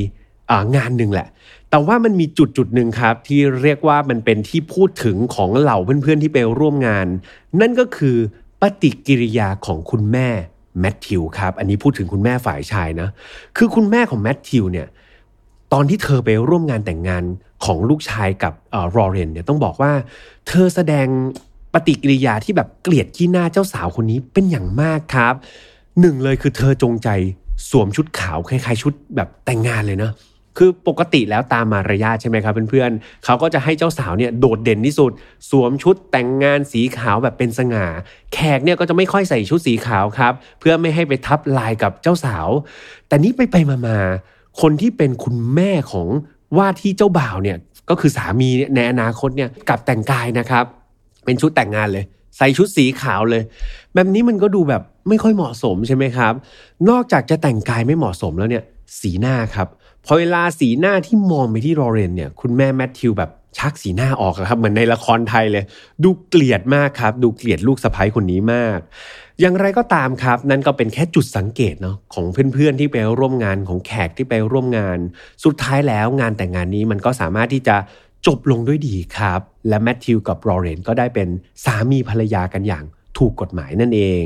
[0.75, 1.27] งานหนึ่งแหละ
[1.69, 7.07] แต่ว่ามันมีจุดจุดหนึ่งครับ ที่เรียกว่ามันเป็นที่พูดถึงของเหล่าเพื่อนๆที่ไปร่วมงาน
[7.61, 8.17] นั่นก็คือ
[8.61, 10.27] ปฏิกิริยาของคุณแม่
[10.79, 13.09] แมทธิวครับ อันนี้พูดถึงคุณแม่ฝ่ายชายนะ
[13.57, 14.87] คือคุณแม่ของแมทธิวเนี่ย
[15.73, 17.23] ตอนที่เธอไปร่วมงานแต่งงาน
[17.65, 18.53] ของลูกชายกับ
[18.95, 19.91] รอเรนเนี่ยต้องบอกว่า
[20.47, 21.07] เธอแสดง
[21.73, 25.33] ปฏิกิริยาที่แบบเกลียดขี้หน้าเจ้าสาวคนนี้เป็นอย่างมากครับ
[25.99, 27.09] หนึ่งเลยคือเธอจงใจ
[27.69, 30.11] สวมชุดขาวคล้ายๆชุดแบบแต่งงานเลยนะ
[30.57, 35.11] คือปกติแล้วตามมารยาทใช่ไหมครับเพื่อนๆเขาก็จะให้เจ้าสาวเนี่ยโดดเด่นที่สุด
[35.49, 37.85] สวมชุดแต่งงานสีขาวแบบเป็นสง่า
[38.33, 42.47] แขกเนี่ยก็จะไม่ค่อยใส่ชุดสีขาวครับ เพื่อไม่ให้ไปทับลายกับเจ้าสาว
[43.07, 43.55] แต่นี้ไปไป
[43.87, 46.07] มาๆคนที่เป็นคุณแม่ของ
[46.57, 47.57] ว่าที่เจ้าบ่าวเนี่ย
[47.89, 50.65] ก็คือสามีในอนาคตเนี่ยกับแต่งกายนะครับ
[51.25, 52.05] เป็นชุดแต่งงานเลย
[52.37, 53.43] ใส่ชุดสีขาวเลย
[53.93, 56.33] แบบนี้มันก็ดูแบบไม่ค่อยเหมาะสมใช่ไหมครับ
[56.89, 58.63] นอกจากจะแต่งกายไม่เหมาะสมแล้วเนี่ย
[58.99, 59.67] สีหน้าครับ
[60.05, 65.63] พอเวลาสีหน้าที่มองไปที่รอเรนเนี่ย คุณแม่แมทธิวแบบชักสีหน้าออกครับ เหมือนในละครไทยเลย
[66.03, 68.79] ดูเกลียดมากครับ ดูเกลียดลูกสะใภ้คนนี้มาก
[69.41, 74.97] อย่างไรก็ตามครับ นั่นก็เป็นแค่จุดสังเกตเนาะของเพื่อนๆที่ไปร่วมงานของแขกที่ไปร่วมงาน
[75.43, 77.75] สุดท้ายแล้วงานแต่งงานนี้มันก็สามารถที่จะ
[78.27, 81.27] จบลงด้วยดีครับ และแมทธิวกับรอเรนก็ได้เป็น
[81.65, 82.83] สามีภรรยากันอย่าง
[83.17, 84.25] ถูกกฎหมายนั่นเอง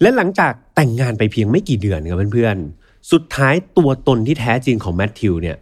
[0.00, 5.56] และหลังจากแต่งงานไปเพียงไม่กี่เดือนครับเพื่อนๆ สุดท้ายตัวตนที่แท้จริงของแมทธิวเนี่ย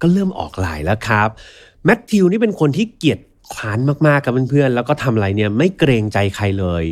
[0.00, 1.28] ก็เริ่มออกลายแล้วครับ
[1.84, 3.18] แมทธิวนี่เป็นคนที่เกียจ
[3.54, 6.84] คร้านมากๆกับเพื่อนๆแล้วก็ทำอะไรเนี่ยไม่เกรงใจใครเลย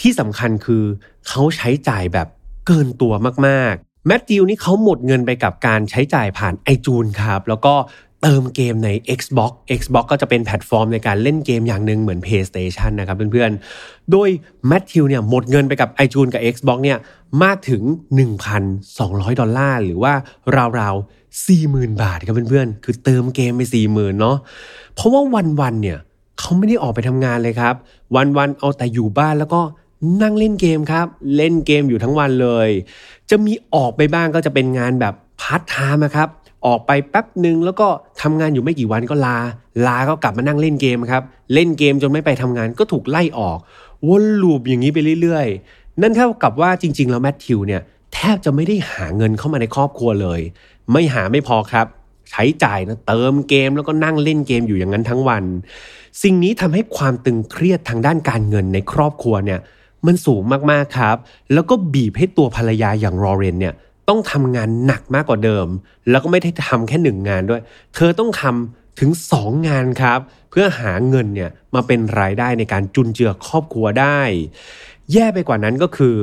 [0.00, 0.84] ที่สำคัญคือ
[1.28, 2.28] เขาใช้จ่ายแบบ
[2.66, 3.12] เกินตัว
[3.46, 7.74] มากๆแมทธิวนี่เขาหมดเงินไปกับการใช้จ่ายผ่านไอจูนครับ แล้วก็
[8.22, 14.28] เติมเกมใน Xbox Xbox ก็จะเป็นแพลตฟอร์มในการเล่นเกมอย่างหนึ่งเหมือน PlayStation นะครับเพื่อนๆ โดย
[14.66, 16.98] แมทธิวเนี่ยหมดเงินไปกับ iTunes กับ Xbox เนี่ย
[17.42, 17.82] มากถึง
[18.62, 20.12] 1,200 ดอลลาร์ หรือว่า
[20.78, 24.36] ราวๆ 40,000 บาทครับเพื่อนๆ คือเติมเกมไป 40,000 เนาะ
[24.94, 25.22] เพราะว่า
[25.60, 25.98] วันๆ เนี่ย
[26.38, 27.74] เขาไม่ได้ออกไปทำงานเลยครับ
[28.16, 29.60] วันๆ เอาแต่อยู่บ้านแล้วก็
[30.22, 32.68] นั่งเล่นเกมครับ เล่นเกมอยู่ทั้งวันเลย
[33.30, 36.28] จะมีออกไปบ้างก็จะเป็นงานแบบพาร์ทไทม์ครับ
[36.66, 37.88] ออกไปแป๊บหนึ่งแล้วก็
[38.22, 39.36] ทำงานอยู่ไม่กี่วันก็ลา
[39.86, 41.22] ลาก็กลับมานั่งเล่นเกมครับ
[41.54, 43.58] เล่นเกมจนไม่ไปทำงานก็ถูกไล่ออก
[44.08, 47.82] วนลูปอย่างนี้ไปเรื่อยๆ นั่นเท่ากับว่าจริง ๆ แล้วแมทธิวเนี่ย
[48.14, 50.40] แทบจะไม่ได้หาเงินเข้ามาในครอบครัวเลย
[50.92, 51.86] ไม่หาไม่พอครับ
[52.30, 55.44] ใช้จ่ายนะเติมเกมแล้วก็นั่งเล่นเกมอยู่อย่างนั้นทั้งวัน
[56.22, 59.60] สิ่งนี้ทำให้ความตึงเครียดทางด้านการเงินในครอบครัวเนี่ย
[60.06, 61.16] มันสูงมากๆครับ
[61.52, 63.74] แล้วก็บีบให้ตัวภรรยาอย่างรอเรนเนี่ย
[64.08, 65.66] ต้องทำงานหนักมากกว่าเดิม
[66.10, 67.62] แล้วก็ไม่ได้ทำแค่หนึ่งงานด้วย
[67.94, 70.18] เธอต้องทำถึง 2 งานครับ
[70.50, 74.20] เพื่อหาเงินเนี่ยมาเป็นรายได้ในการจุนเจือครอบครัวได้
[75.12, 76.16] แย่ไปกว่านั้นก็คือ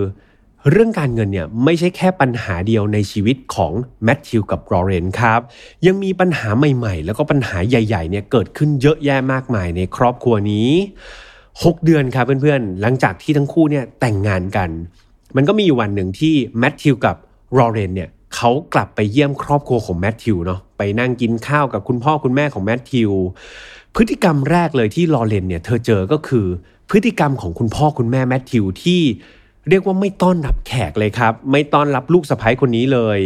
[0.69, 3.71] เรื่องการเงินเนี่ยไม่ใช่แค่ปัญหาเดียวในชีวิตของ
[4.03, 5.39] แมทธิวกับรอเรนครับ
[5.85, 10.69] ยังมีปัญหาใหม่ๆ แล้วก็ปัญหาใหญ่ๆเนี่ยเกิดขึ้นเยอะแยะมากมายในครอบครัวนี้
[11.31, 14.69] 6 เดือนครับเพื่อนๆ หลังจากที่ทั้งคู่เนี่ยแต่งงานกัน
[15.35, 17.15] มันก็มีอยู่วันหนึ่งที่แมทธิวกับ
[17.57, 23.11] รอเรนเนี่ยเขากลับไปเยี่ยมครอบครัวของแมทธิวเนาะไปนั่งกินข้าวกับคุณพ่อคุณแม่ของแมทธิว
[23.95, 26.45] พฤติกรรมแรกเลยที่ลอเรนเนี่ยเธอเจอก็คือ
[26.89, 29.01] พฤติกรรมของคุณพ่อคุณแม่แมทธิวที่
[29.69, 33.19] เรียกว่าไม่ต้อนรับแขกเลยครับ ไม่ต้อนรับลูกสะใภ้คนนี้เลย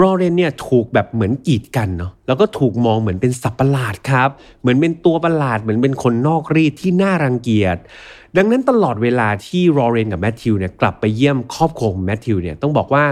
[0.00, 7.76] รอเรนเนี่ยถูกแบบเหมือนกีดกันเนาะแล้วก็ถูกมองเหมือนเป็นสัตว์ประหลาดครับ เหมือนเป็นตัวประหลาดเหมือนเป็นคนนอกรีดที่น่ารังเกียจ
[8.36, 13.04] ดังนั้นตลอดเวลาที่รอเรนกับแมทธิวเนี่ยกลับไปเยี่ยมครอบครัวของแมทธิวเนี่ยต้องบอกว่า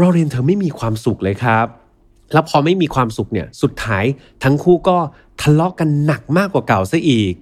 [0.00, 1.66] รอเรนเธอไม่มีความสุขเลยครับ
[2.32, 4.04] แล้วพอไม่มีความสุขเนี่ยสุดท้าย
[4.44, 4.98] ทั้งคู่ก็
[5.40, 7.32] ทะเลาะกกันหนักมากกว่าเก่าซะอีก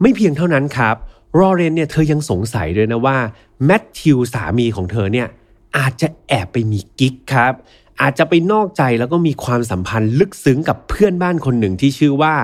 [0.00, 0.96] ไม่เพียงเท่านั้นครับ
[1.38, 3.16] รอเรนเนี่ยเธอยังสงสัยด้วยนะว่า
[3.64, 5.28] แมทธิวสามีของเธอเนี่ย
[5.76, 7.52] อาจจะแอบไปมีกิ๊กครับ
[8.00, 12.34] อาจจะไปนอกใจแล้วก็มีความสัมพันธ์ลึกซึ้งกับเพื่อนบ้านคนหนึ่งที่ชื่อว่า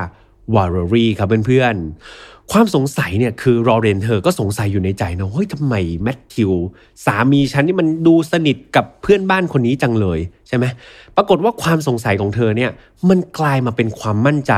[0.54, 6.52] วาร์รีครับเพื่อนๆ ความสงสัยเนี่ยคือรอเรนเธอก็สงสัยอยู่ในใจนะเฮ้ยทำไมแมทธิว
[7.04, 10.64] สามีฉันนี่มันดูสนิทกับเพื่อนบ้านคนนี้จังเลยใช่ไหม
[11.16, 12.70] ปรากฏว่าความสงสัยของเธอเนี่ย
[13.08, 14.52] มันกลายมาเป็นความมั่นใจ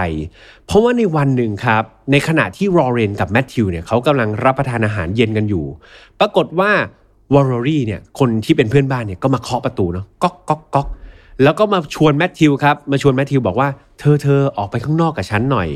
[0.66, 5.64] เพราะว่าในวันหนึ่งครับ ในขณะที่รอเรนกับแมทธิวเนี่ยเขากำลังรับประทานอาหารเย็นกันอยู่
[6.20, 6.70] ปรากฏว่า
[7.34, 10.88] วอร์รี่เนี่ยคนที่เป็นเพื่อนบ้านเนี่ยก็มาเคาะประตูเนาะก๊อกก๊อกก๊อก
[11.42, 15.68] แล้วก็มาชวนแมทธิวครับมาชวนแมทธิวบอกว่าเธอเธอออกไปข้างนอกกับฉันหน่อย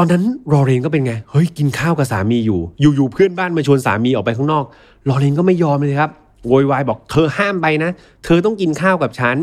[0.00, 4.64] ตอนนั้นรอเรนก็เป็นไง เฮ้ยกินข้าวกับสามีอยู่ อยู่ๆเพื่อนบ้านมาชวนสามีออกไปข้างนอก
[5.08, 6.10] รอเรนก็ไม่ยอมเลยครับ
[6.46, 7.90] โวยวายบอกเธอห้ามไปนะ
[8.24, 9.36] เธอต้องกินข้าวกับฉัน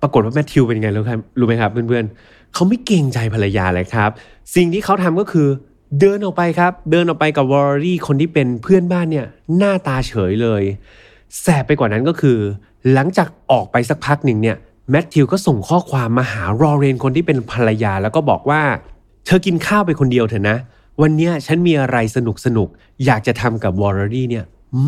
[0.00, 4.10] ปรากฏว่าแมทธิวเป็นไงรู้ครับรู้ไหมครับเพื่อนๆเขาไม่เกรงใจภรรยาเลยครับ
[4.56, 5.48] สิ่งที่เขาทำก็คือ
[6.00, 10.62] เดินออกไปครับ เดินออกไปกับวอร์รี่คนที่เป็นเพื่อนบ้านเนี่ยหน้าตาเฉยเลย
[11.40, 12.38] แสบไปกว่านั้นก็คือ
[12.92, 14.56] หลังจากออกไปสักพักหนึ่งเนี่ย
[14.90, 18.62] แมทธิวก็ส่งข้อความมาหารอเรนคนที่เป็นภรรยาแล้วก็บอกว่า
[19.26, 20.56] เธอกินข้าวไปคนเดียวเถอะนะ
[21.02, 22.68] วันนี้ฉันมีอะไรสนุกสนุก
[23.04, 24.44] อยากจะทำกับวอร์รี่เนี่ย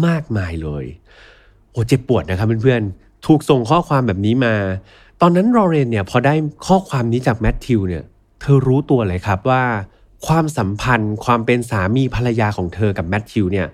[0.07, 0.85] มากมายเลย
[1.71, 4.55] โอ้เจ็บปวดนะครับเพื่อนๆ ถูกส่งข้อความแบบนี้มา
[5.21, 6.35] ตอนนั้นรอเรนเนี่ยพอได้
[6.67, 8.03] ข้อความนี้จากแมทธิวเนี่ย
[8.41, 9.65] เธอรู้ตัวเลยครับว่า
[10.27, 13.67] ความสัมพันธ์ความเป็นสามีภรรยาของเธอกับแมทธิวเนี่ย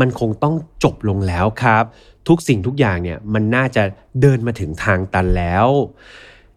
[0.00, 0.54] มันคงต้อง
[0.84, 1.84] จบลงแล้วครับ
[2.28, 3.82] ทุกสิ่งทุกอย่างเนี่ยมันน่าจะ
[4.20, 5.66] เดินมาถึงทางตันแล้ว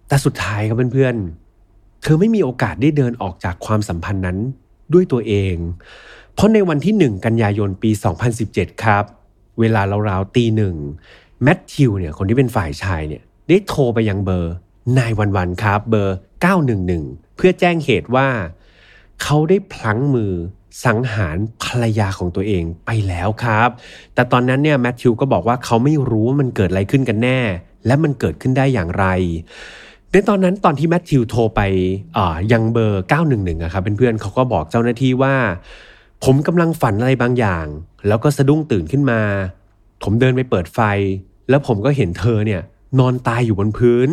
[0.08, 1.41] แต่สุดท้ายครับเพื่อนๆ
[2.02, 4.38] เธอไม่มีโอกาสได้เดินออกจากความสัมพันธ์นั้น
[4.94, 5.56] ด้วยตัวเอง
[6.34, 7.92] เพราะในวันที่ 1 กันยายนปี
[8.38, 9.04] 2017 ครับ
[9.60, 10.76] เวลาราวๆตีหนึ่ง
[11.44, 14.54] แมทธิวเนี่ยคนที่เป็นฝ่ายชายเนี่ยได้โทรไปยังเบอร์
[14.98, 16.16] นายวันวันครับเบอร์
[16.78, 18.28] 911 เพื่อแจ้งเหตุว่า
[19.22, 20.34] เขาได้พลั้งมือ
[20.86, 23.70] สังหารภรรยาของตัวเองไปแล้วครับ
[24.14, 27.40] แต่ตอนนั้นเนี่ยแมทธิวก็บอกว่าเขาไม่รู้ว่ามันเกิดอะไรขึ้นกันแน่
[27.86, 29.06] และมันเกิดขึ้นได้อย่างไร
[30.14, 31.62] ในตอนนั้นตอนที่แมทธิวโทรไป
[32.52, 35.36] ยังเบอร์ 911อะครับเพื่อนๆเขาก็บอกเจ้าหน้าที่ว่า
[36.24, 37.66] ผมกำลังฝันอะไรบางอย่าง
[38.08, 39.22] แล้วก็สะดุ้งตื่นขึ้นมา
[40.04, 40.80] ผมเดินไปเปิดไฟ
[41.50, 42.62] แล้วผมก็เห็นเธอเนี่ย
[43.00, 44.10] นอนตายอยู่บนพื้น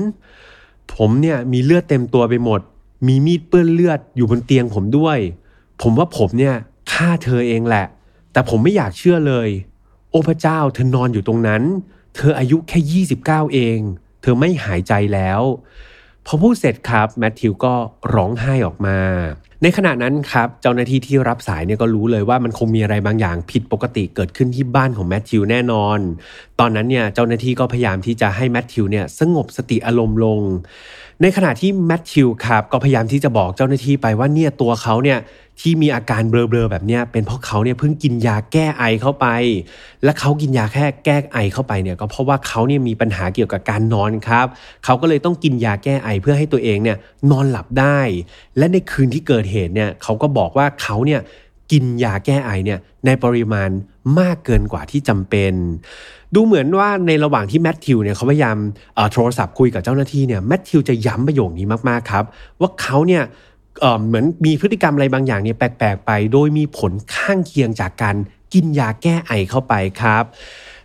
[0.95, 2.61] ผมเนี่ยมีเลือดเต็มตัวไปหมด
[3.07, 5.19] มีมีดเปื้อนเลือดอยู่บนเตียงผมด้วย
[5.83, 6.55] ผมว่าผมเนี่ย
[6.93, 7.87] ฆ่าเธอเองแหละ
[8.33, 9.49] แต่ผมไม่อยากเชื่อเลย
[10.11, 11.63] โอ้พระเจ้าเธอนอนอยู่ตรงนั้น
[12.17, 13.79] เธออายุแค่ 29 เอง
[14.23, 15.43] เธอไม่หายใจแล้ว
[16.31, 17.75] พอพูดเสร็จครับแมทธิวก็
[18.14, 18.99] ร้องไห้ออกมา
[19.62, 25.99] ในขณะนั้นครับเจ้าหน้าที่ที่รับสายเนี่ยก็รู้เลยว่ามันคงมีอะไรบางอย่างผิดปกติเกิดขึ้นที่บ้านของแมทธิวแน่นอน
[26.61, 30.41] ตอนนั้นเนี่ยเจ้าหน้าที่ก็พยายามที่จะให้แมทธิวเนี่ยสงบสติอารมณ์ลง
[31.22, 35.18] ในขณะที่แมทธิวครับก็พยายามที่จะบอกเจ้าหน้าที่ไปว่าเนี่ยตัวเขาเนี่ย
[35.61, 39.26] ที่มีอาการเบลอๆแบบเนี้ยเป็นเพราะเขาเนี่ยเพิ่งกินยาแก้ไอเข้าไป
[40.04, 44.46] และเขากินยาแค่แก้ไอเข้าไปเนี่ยก็เพราะว่าเขาเนี่ยมีปัญหาเกี่ยวกับการนอนครับ
[44.85, 46.96] เขาก็เลยต้องกินยาแก้ไอเพื่อให้ตัวเองเนี่ย
[47.31, 47.98] นอนหลับได้
[48.59, 51.20] และในคืนที่เกิดเหตุเนี่ยเขาก็บอกว่าเขาเนี่ย
[51.72, 53.68] กินยาแก้ไอเนี่ยในปริมาณ
[54.21, 55.55] มากเกินกว่าที่จำเป็น
[56.35, 58.57] ดูเหมือนว่าในระหว่างที่แมทธิวเนี่ยเขาพยายาม
[59.12, 62.25] โทรศัพท์คุยกับเจ้าหน้าที่เนี่ยแมทธิวจะย้ำประโยคนี้มากๆครับ
[62.61, 63.23] ว่าเขาเนี่ย
[64.07, 68.16] เหมือนมีพฤติกรรมอะไรบางอย่างเนี่ยแปลกๆไป โดยมีผลข้างเคียงจากการ
[68.53, 70.25] กินยาแก้ไอเข้าไปครับ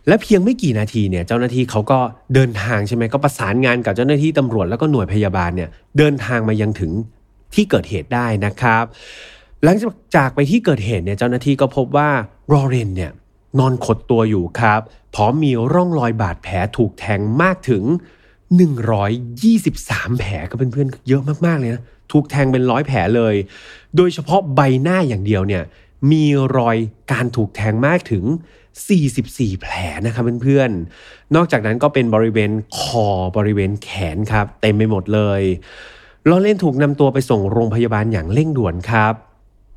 [0.08, 2.00] และเพียงไม่กี่นาทีเนี่ยเจ้าหน้าที่เขาก็
[2.34, 6.92] เดินทางใช่ไหมก็ประสานงานกับเจ้าหน้าที่ตำรวจแล้วก็หน่วยพยาบาลเนี่ยเดินทางมายังถึง
[7.54, 8.84] ที่เกิดเหตุได้นะครับ
[9.64, 9.78] หลัง
[10.16, 12.10] จากไปที่เกิดเหตุเนี่ยเจ้าหน้าที่ก็พบว่า
[12.52, 13.12] รอเรนเนี่ย
[13.60, 14.82] นอนขดตัวอยู่ครับ
[15.16, 17.84] พร้อมมีร่องรอยบาดแผลถูกแทงมากถึง
[18.82, 23.36] 123 แผลก็เพื่อนๆเยอะมากๆเลยนะ ถูกแทงเป็นร้อยแผลเลย
[23.96, 25.64] โดยเฉพาะใบหน้าอย่างเดียวเนี่ย
[26.12, 26.26] มี
[26.58, 26.78] รอย
[27.12, 28.24] การถูกแทงมากถึง
[28.94, 29.74] 44 แผล
[30.06, 35.42] นะครับเพื่อนๆ นอกจากนั้นก็เป็นบริเวณคอบริเวณแขนครับ เต็มไปหมดเลย
[36.30, 39.14] ลอเล่นถูกนำตัวไปส่งโรงพยาบาลอย่างเร่งด่วนครับ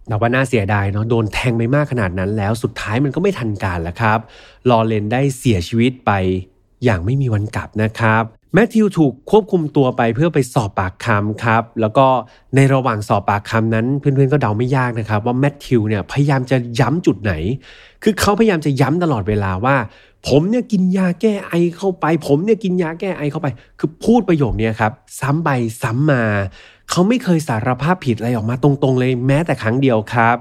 [0.08, 4.18] แต่ว่าน่าเสียดายเนาะโดนแทงไปมากขนาดนั้นแล้วสุดท้ายมันก็ไม่ทันการแล้วครับ
[4.70, 6.12] ลอเลนได้เสียชีวิตไป
[6.84, 8.22] อย่างไม่มีวันกลับนะครับ
[8.54, 12.06] แมทธิวถูกควบคุมตัวไปเพื่อไปสอบปากคำครับ แล้วก็
[12.56, 17.32] ในระหว่างสอบปากคำนั้น เพื่อนๆก็เดาไม่ยากนะครับ ว่าแมทธิวเนี่ยพยายามจะย้ำจุดไหน
[18.02, 19.76] คือเขาพยายามจะย้ำตลอดเวลาว่า
[20.28, 25.50] ผมเนี่ยกินยาแก้ไอเข้าไป ผมเนี่ยกินยาแก้ไอเข้าไป คือพูดประโยคนี้ครับ ซ้ำไป
[25.82, 26.22] ซ้ำมา
[26.90, 30.36] เขาไม่เคยสารภาพผิดอะไรออกมาตรงๆ เลยแม้แต่ครั้งเดียวครับ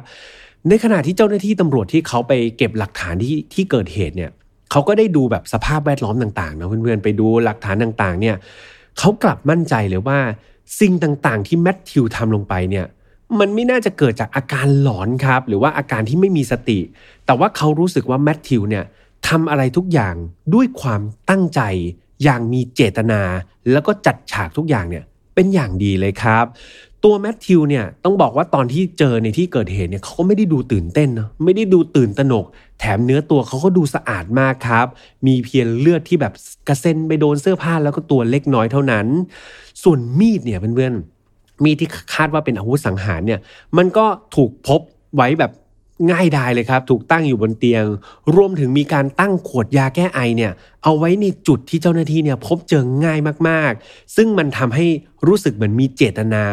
[0.70, 4.32] ในขณะที่เจ้าหน้าที่ตำรวจที่เขาไปเก็บหลักฐานที่ที่เกิดเหตุเนี่ย
[4.72, 8.36] เขาก็ได้ดูแบบสภาพแวดล้อมต่างๆนะเพื่อนๆไปดูหลักฐานต่างๆ เนี่ย
[9.00, 10.20] เขากลับมั่นใจเลยว่า
[10.80, 12.86] สิ่งต่างๆ ที่แมทธิวทำลงไปเนี่ย
[13.40, 16.80] มันไม่น่าจะเกิดจากอาการหลอนครับ หรือว่าอาการที่ไม่มีสติ
[17.26, 18.84] แต่ว่าเขารู้สึกว่าแมทธิวเนี่ย
[19.28, 20.16] ทำอะไรทุกอย่าง
[20.54, 21.62] ด้วยความตั้งใจ
[22.24, 23.22] อย่างมีเจตนา
[23.72, 25.04] แล้วก็จัดฉากทุกอย่างเนี่ย
[25.36, 26.46] เป็นอย่างดีเลยครับ
[27.04, 32.46] ตัวแมทธิวเนี่ยต้องบอกว่าตอนที่เจอในที่เกิดเหตุเนี่ยเขาก็ไม่ได้ดูตื่นเต้นนะไม่ได้ดูตื่นตระหนก
[32.80, 34.88] แถมเนื้อตัวเขาก็ดูสะอาดมากครับ
[35.28, 36.34] มีเพียงเลือดที่แบบ
[36.68, 39.08] กระเซ็นไปโดนเสื้อผ้าแล้วก็ตัวเล็กน้อยเท่านั้น
[39.84, 43.40] ส่วนมีดเนี่ยเพื่อนๆมีดที่คาดว่าเป็นอาวุธสังหารเนี่ย
[43.78, 44.82] มันก็ถูกพบ
[45.16, 45.52] ไว้แบบ
[46.12, 47.86] ง่ายดายเลยครับ ถูกตั้งอยู่บนเตียง
[48.36, 50.52] รวมถึงมีการตั้งขวดยาแก้ไอเนี่ย
[50.84, 54.86] เอาไว้ในจุดที่เจ้าหน้าที่เนี่ยพบเจอง่ายมากๆ ซึ่งมันทำให้
[55.28, 56.44] รู้สึกเหมือนมีเจตนา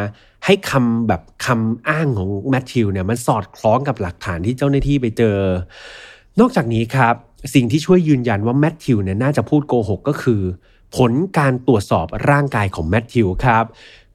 [0.45, 5.37] ให้คำแบบคำอ้างของแมทธิวเนี่ยมันสอดคล้องกับหลักฐานที่เจ้าหน้าที่ไปเจอ
[6.41, 7.15] นอกจากนี้ครับ
[7.55, 10.41] สิ่งที่ช่วยยืนยันว่าแมทธิวเนี่ยน่าจะพูดโกหกก็คือ
[10.97, 13.65] ผลการตรวจสอบร่างกายของแมทธิวครับ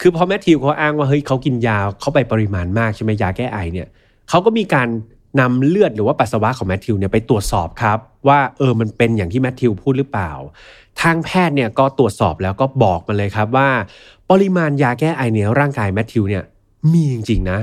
[0.01, 3.87] คือพอแมทธิวเขาอ้างว่าเฮ้ยเขากินยาเขาไปปริมาณมากใช่ไหมยาแก้ไอเนี่ย
[4.29, 4.89] เขาก็มีการ
[5.39, 10.31] นำเลือดหรือว่าปัสสาวะของแมทธิวเนี่ยไปตรวจสอบครับว่าเออมันเป็นอย่างที่แมทธิวพูดหรือเปล่า
[11.01, 13.69] ทางแพทย์เนี่ยก็ตรวจสอบแล้วก็บอกมาเลยครับว่า
[14.29, 16.43] ปริมาณยาแก้ไอในร่างกายแมทธิวเนี่ย
[16.91, 17.59] มีจริงๆนะ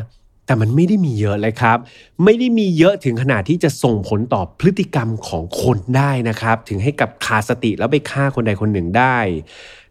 [0.46, 1.79] แต่มันไม่ได้มีเยอะเลยครับ
[2.24, 9.16] ไม่ได้มีเยอะถึงขนาดที่จะส่งผลต่อพฤติกรรมของคนได้นะครับ ถึงให้กับขาดสติแล้วไปฆ่าคนใดคนหนึ่งได้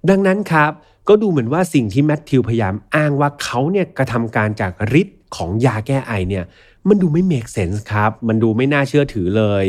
[0.09, 0.71] ดังนั้นครับ
[1.07, 6.43] ก็ดูเหมือนว่าสิ่งที่แมทธิวพยายามอ้างว่าเขาเนี่ยกระทำการจากฤทธิ์ของยาแก้ไอเนี่ย
[6.89, 9.65] มันดูไม่ make sense ครับ มันดูไม่น่าเชื่อถือเลย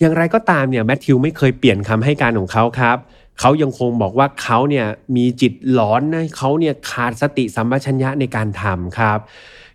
[0.00, 2.96] อย่างไรก็ตามเนี่ยแมทธิวไม่เคยเปลี่ยนคำให้การของเขาครับ
[3.40, 9.18] เขายังคงบอกว่าเขาเนี่ยมีจิตหลอนนะเขาเนี่ยขาดสติสัมปชัญญะในการทำครับ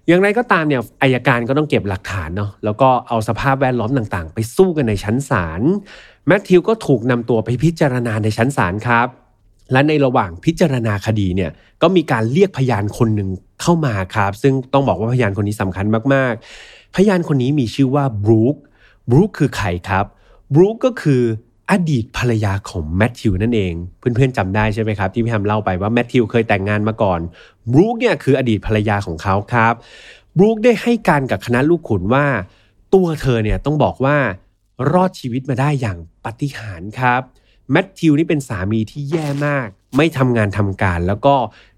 [0.08, 5.62] อย่างไรก็ตามเนี่ยอายการก็ต้องเก็บหลักฐานเนาะแล้วก็เอาสภาพแวดล้อมต่างๆ ไปสู้กันในชั้นศาล
[6.28, 9.08] แมทธิวก็ถูกนำตัวไปพิจารณาในชั้นศาลครับ
[9.71, 13.30] และในระหว่างพิจารณาคดีเนี่ยก็มีการเรียกพยานคนหนึ่ง
[13.62, 18.56] เข้ามาครับ ซึ่งต้องบอกว่าพยานคนนี้สำคัญมากๆ พยานคนนี้มีชื่อว่าบรูค
[19.10, 20.06] บรูคคือใครครับ
[20.54, 21.21] บรูคก็คือ
[21.71, 27.19] อดีตภรรยาของแมทธิวนั่นเอง เพื่อนๆจำได้ใช่ไหมครับ ที่พี่ทำเล่าไปว่าแมทธิวเคยแต่งงานมาก่อน
[27.71, 29.73] บรูคเนี่ยคืออดีตภรรยาของเขาครับ
[30.38, 32.26] บรูคได้ให้การกับคณะลูกขุนว่า
[32.93, 34.17] ตัวเธอเนี่ยต้องบอกว่า
[34.91, 37.21] รอดชีวิตมาได้อย่างปาฏิหาริย์ครับ
[37.71, 41.36] แมทธิวนี่เป็นสามีที่แย่มาก ไม่ทำงานทำการ แล้วก็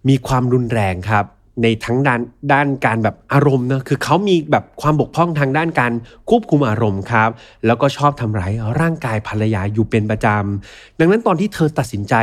[0.10, 1.26] มีความรุนแรงครับ
[1.64, 2.22] ในทั้งด้าน
[2.54, 5.92] ด้านการแบบอารมณ์นะคือเขามีแบบความบกพร่องทางด้านการ
[6.30, 7.30] ควบคุมอารมณ์ครับ
[7.66, 12.16] แล้วก็ชอบทำร้ายร่างกายภรรยาอยู่เป็นประจำดังนั้นตอนที่เธอตัดสินใจ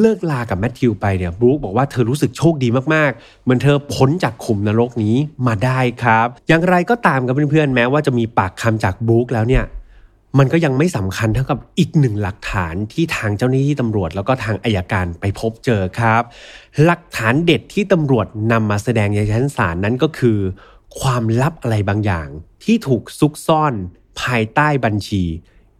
[0.00, 9.64] เลิกลากับแมทธิวไปเนี่ยบรูคบอกว่าเธอรู้สึกโชคดีมากๆ เหมือนเธอพ้นจากขุมนรกนี้มาได้ครับ อย่างไรก็ตามกับเพื่อนๆแม้ว่าจะมีปากคำจากบรูคแล้วเนี่ย
[10.38, 16.22] มันก็ยังไม่สำคัญเท่ากับอีกหนึ่งหลักฐานที่ทางเจ้าหน้าที่ตำรวจ แล้วก็ทางอายการไปพบเจอครับ
[16.84, 20.38] หลักฐานเด็ดที่ตำรวจนำมาแสดงในชั้นศาลนั้นก็คือ
[21.00, 22.28] ความลับอะไรบางอย่าง
[22.64, 23.74] ที่ถูกซุกซ่อน
[24.20, 25.22] ภายใต้บัญชี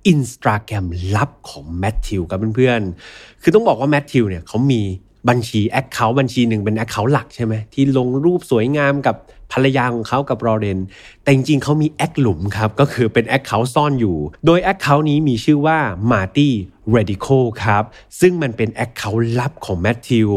[0.06, 0.86] อินสตาแกรม
[1.16, 4.82] ลับของแมทธิวกับเพื่อนๆ คือต้องบอกว่าแมทธิวเนี่ยเขามี
[5.28, 9.16] บัญชี account บัญชีหนึ่งเป็น account หลักใช่ไหมที่ลงรูปสวยงามกับ
[9.52, 10.78] ภรรยาของเขากับรอเรน
[11.22, 15.78] แต่จริงๆเขามีแอคหลุมครับ ก็คือเป็น account ซ่อนอยู่ โดย account นี้มีชื่อว่า
[16.12, 16.52] มาร์ตี้
[16.92, 17.26] เรดิโค
[17.64, 17.84] ครับ
[18.20, 20.30] ซึ่งมันเป็น account ลับของแมทธิว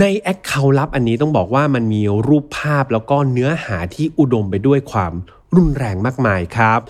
[0.00, 5.12] ใน account ลับอันนี้ต้องบอกว่ามันมีรูปภาพแล้วก็เนื้อหาที่อุดมไปด้วยความ
[5.56, 6.80] รุนแรงมากมายครับ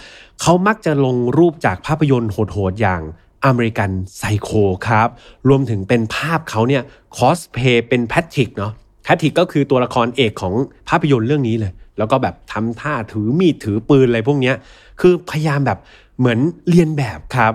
[0.40, 3.02] เขามักจะลงรูปจากภาพยนตร์โหดๆอย่าง
[3.44, 4.50] American Psycho
[4.88, 5.08] ครับ
[5.48, 6.82] รวมถึงเป็นภาพเขาเนี่ย
[7.16, 8.72] คอสเพลย์เป็นแพทริกเนาะ
[9.08, 10.54] แพทริกก็คือตัวละครเอกของ
[10.88, 14.52] ภาพยนตร์เรื่องนี้เลย แล้วก็แบบทำท่าถือมีดถือปืนอะไรพวกนี้
[15.00, 15.78] คือพยายามแบบ
[16.18, 17.52] เหมือนเลียนแบบครับ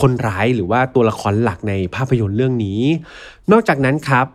[0.00, 2.80] คนร้ายหรือว่าตัวละครหลักในภาพยนตร์เรื่องนี้
[3.52, 4.26] นอกจากนั้นครับ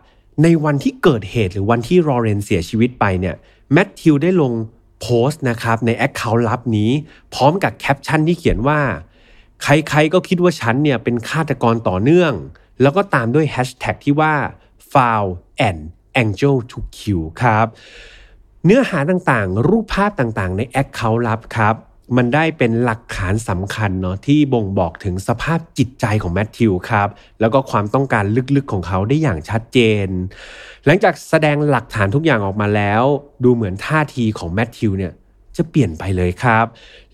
[0.42, 3.34] ในวันที่เกิดเหตุหรือวันที่รอเรนเสียชีวิตไปเนี่ย
[3.72, 4.52] แมทธิวได้ลง
[5.00, 6.90] โพสต์นะครับใน account ลับนี้
[7.34, 8.80] พร้อมกับแคปชั่นที่เขียนว่า
[9.62, 12.32] ใครๆก็คิดว่าฉันเนี่ยเป็นฆาตกรต่อเนื่อง
[12.82, 14.34] แล้วก็ตามด้วยแฮชแท็กที่ว่า
[14.92, 15.82] fallen
[16.22, 17.66] angel to kill ครับ
[18.64, 21.76] เนื้อหาต่างๆ รูปภาพต่างๆ ใน account ลับครับ
[22.16, 27.08] มันได้เป็นหลักฐานสำคัญเนาะที่บ่งบอกถึงสภาพจิตใจของแมทธิวครับ
[27.40, 28.24] แล้วก็ความต้องการ
[28.56, 30.08] ลึกๆของเขาได้อย่างชัดเจน
[30.86, 33.02] หลังจากแสดงหลักฐานทุกอย่างออกมาแล้ว
[33.44, 35.12] ดูเหมือนท่าทีของแมทธิวเนี่ย
[35.56, 36.64] จะเปลี่ยนไปเลยครับ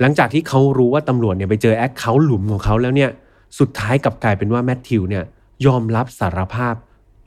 [0.01, 3.11] หลังจากที่เขารู้ว่าตำรวจเนี่ยไปเจอ account หลุมของเขาแล้วเนี่ย
[3.59, 5.25] สุดท้ายกลับกลายเป็นว่าแมทธิวเนี่ย
[5.67, 6.75] ยอมรับสารภาพ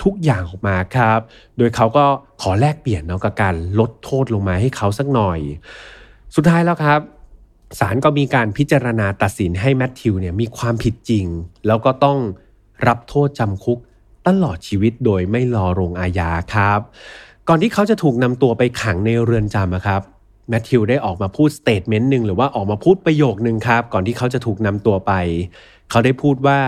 [0.04, 1.20] ทุกอย่างออกมาครับ
[1.58, 2.06] โดยเขาก็
[2.42, 5.40] ขอแลกเปลี่ยนเนาะกับการลดโทษลงมาให้เขาสักหน่อย
[6.36, 7.00] สุดท้ายแล้วครับ
[7.80, 11.26] ศาลก็มีการพิจารณาตัดสินให้แมทธิวเนี่ยมีความผิดจริง
[11.68, 12.20] แล้วก็ต้อง
[12.88, 13.80] รับโทษจำคุก
[14.28, 16.80] ตลอดชีวิตโดยไม่รอลงอาญาครับ
[17.48, 20.02] ก่อนที่เขาจะถูกนำตัวไปขังในเรือนจำครับ
[20.50, 25.12] แมทธิวได้ออกมาพูดสเตทเมนต์หนึ่งหรือว่าออกมาพูดประโยคนึงครับ ก่อนที่เขาจะถูกนำตัวไป
[25.90, 26.60] เขาได้พูดว่า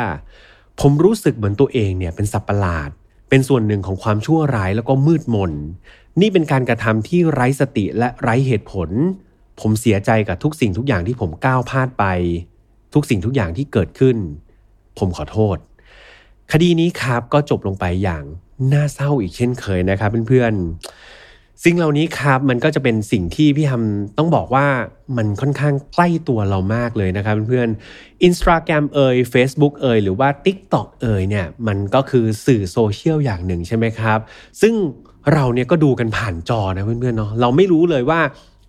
[0.81, 2.89] ผมรู้สึกเหมือนตัวเองเนี่ยเป็นสัตว์ประหลาด
[3.29, 5.51] เป็นส่วนหนึ่งของความชั่วร้ายแล้วก็มืดมน
[6.21, 8.89] นี่เป็นการกระทำที่ไร้สติและไร้เหตุผล
[9.61, 12.05] ผมเสียใจกับทุกสิ่งทุกอย่างที่ผมก้าวพลาดไป
[12.93, 14.17] ทุกสิ่งทุกอย่างที่เกิดขึ้น
[14.99, 15.57] ผมขอโทษ
[16.51, 18.23] คดีนี้ครับก็จบลงไปอย่าง
[18.73, 21.24] น่าเศร้าอีกเช่นเคยนะครับเพื่อนๆ
[21.63, 24.67] สิ่งเหล่านี้ครับมันก็จะเป็นสิ่งที่พี่ทำต้องบอกว่า
[25.17, 34.19] มันค่อนข้างใกล้ตัวเรามากเลยนะครับเพื่อนๆ Instagram เอ่ย Facebook เอ่ยหรือว่า TikTok เอ่ยเนี่ยมันก็คือสื่อโซเชียลอย่างหนึ่งใช่ไหมครับ
[34.61, 34.73] ซึ่ง
[35.33, 38.19] เราเนี่ยก็ดูกันผ่านจอนะเพื่อนๆเนาะเราไม่รู้เลยว่า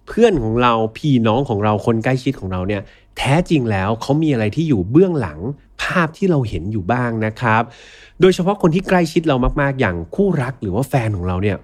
[0.08, 2.82] เพื่อนของเราพี่น้องของเราคนใกล้ชิดของเราเนี่ย
[3.18, 5.38] แท้จริงแล้วเขามีอะไรที่อยู่เบื้องหลัง
[5.82, 7.62] ภาพที่เราเห็นอยู่บ้างนะครับ
[8.20, 11.56] โดยเฉพาะคนที่ใกล้ชิดเรามากๆ อย่างคู่รักหรือว่าแฟนของเราเนี่ย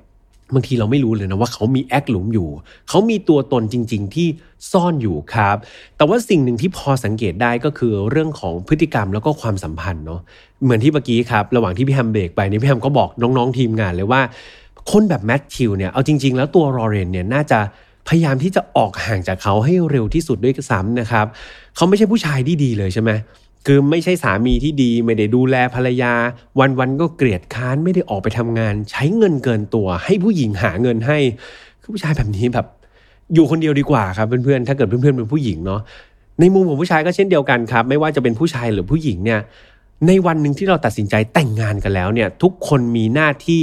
[0.55, 2.49] บางทีเราไม่รู้เลยนะว่าเขามีแอคหลุมอยู่
[2.88, 4.29] เขามีตัวตนจริง ๆ ที่
[4.73, 5.57] ซ่อนอยู่ครับ
[5.97, 10.21] แต่ว่าสิ่งหนึ่งที่พอสังเกตได้ก็คือเรื่องของพฤติกรรมแล้วก็ความสัมพันธ์เนาะ
[10.65, 14.21] เหมือนที่เมื่อกี้ครับ ระหว่างที่พี่แฮมเบรกไปนี่พี่แฮมก็บอกน้องๆทีมงานเลยว่า
[14.91, 17.59] คนแบบแมทธิวเนี่ยเอาจริง ๆ แล้วตัวรอเรนเนี่ยน่าจะ
[18.09, 21.27] พยายามที่จะออกห่างจากเขาให้เร็วที่สุดด้วยซ้ำนะครับ
[21.77, 23.11] เขาไม่ใช่ผู้ชายที่ดีเลยใช่ไหม
[23.66, 26.12] คือไม่ใช่สามีที่ดีไม่ได้ดูแลภรรยา
[26.59, 31.18] วันๆก็เกลียดค้านไม่ได้ออกไปทำงาน ใช้เงินเกินตัว ให้ผู้หญิงหาเงินให้
[31.81, 32.66] คือผู้ชายแบบนี้แบบ
[33.35, 35.81] อยู่คนเดียวดีกว่าครับเพื่อนๆถ้าเกิดเพื่อนๆเป็นผู้หญิงเนาะ
[36.40, 39.40] ในมุมของผู้ชายก็เช่นเดียวกันครับ ไม่ว่าจะเป็นผู้ชายหรือผู้หญิงเนี่ย
[40.07, 43.62] ในวันหนึ่งที่เราตัดสินใจแต่งงานกันแล้วเนี่ย ทุกคนมีหน้าที่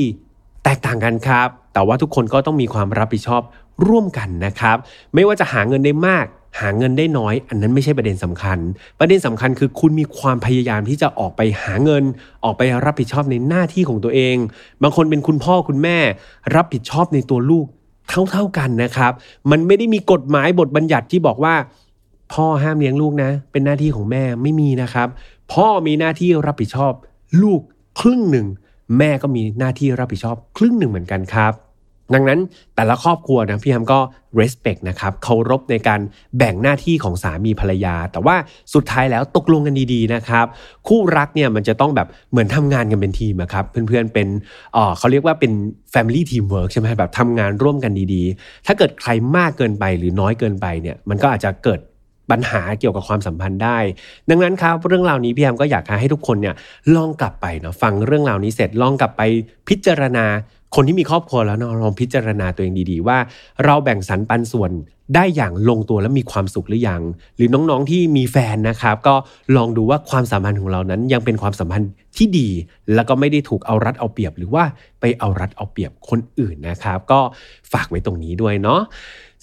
[0.64, 3.42] แตกต่างกันครับ แต่ว่าทุกคนก็ต้องมีความรับผิดชอบ
[3.88, 4.78] ร่วมกันนะครับ
[5.16, 6.26] ไม่ว่าจะหาเงินได้มาก
[6.60, 8.60] หาเงินได้น้อย อันนั้นไม่ใช่ประเด็นสำคัญ
[9.00, 12.04] ประเด็นสำคัญคือคุณมีความพยายามที่จะออกไปหาเงิน
[12.44, 14.36] ออกไปรับผิดชอบในหน้าที่ของตัวเอง
[14.82, 15.98] บางคนเป็นคุณพ่อคุณแม่
[16.56, 17.66] รับผิดชอบในตัวลูก
[18.32, 19.12] เท่าๆกันนะครับ
[19.52, 21.56] มันไม่ได้มีกฎหมายบทบัญญัติที่บอกว่า
[22.34, 25.08] พ่อห้ามเลี้ยงลูกนะ เป็นหน้าที่ของแม่ไม่มีนะครับ
[25.54, 26.94] พ่อมีหน้าที่รับผิดชอบ
[27.42, 27.62] ลูก
[28.00, 28.48] ครึ่งหนึ่ง
[28.98, 31.54] แม่ก็มีหน้าที่รับผิดชอบ ครึ่งหนึ่งเหมือนกันครับ
[32.14, 32.40] ดังนั้น
[32.76, 34.00] แต่ละครอบครัวนะพี่ฮัมก็
[34.40, 36.02] respect นะครับเคารพในการ
[36.38, 38.36] แบ่งหน้าที่ของสามีภรรยา แต่ว่า
[38.74, 40.46] สุดท้ายแล้วตกลงกันดีๆนะครับ
[40.88, 44.28] คู่รักเนี่ยมันจะต้องแบบเหมือนทำงานกันเป็นทีมครับเพื่อนๆเป็น
[44.74, 45.52] เออเขาเรียกว่าเป็น
[45.94, 51.80] family teamwork ใช่ไหมแบบทำงานร่วมกันดีๆ ถ้าเกิดใครมากเกินไปหรือน้อยเกินไปเนี่ยมันก็อาจจะเกิด
[52.32, 53.78] ปัญหาเกี่ยวกับความสัมพันธ์ได้
[54.30, 56.56] ดังนั้นครับเรื่องราวนี้พี่แอมก็อยากให้ทุกคนเนี่ย
[56.96, 59.22] ลองกลับไปเนาะฟังเรื่องราวนี้เสร็จลองกลับไป
[59.68, 60.26] พิจารณา
[60.76, 63.18] คนที่มีครอบครัวแล้วเนาะลองพิจารณาตัวเองดีๆ ว่า
[63.66, 64.72] เราแบ่งสรรปันส่วน
[65.16, 67.02] ได้อย่างลงตัวและมีความสุขหรือยัง
[67.36, 69.16] หรือน้องๆที่มีแฟนนะครับ ก็
[69.56, 72.50] ลองดูว่าความสัมพันธ์ของเรานั้นยังเป็นความสัมพันธ์ที่ดี
[72.94, 74.64] แล้วก็ไม่ได้ถูกเอารัดเอาเปรียบ หรือว่า
[75.00, 77.20] ไปเอารัดเอาเปรียบคนอื่นนะครับ ก็
[77.72, 78.82] ฝากไว้ตรงนี้ด้วยเนาะ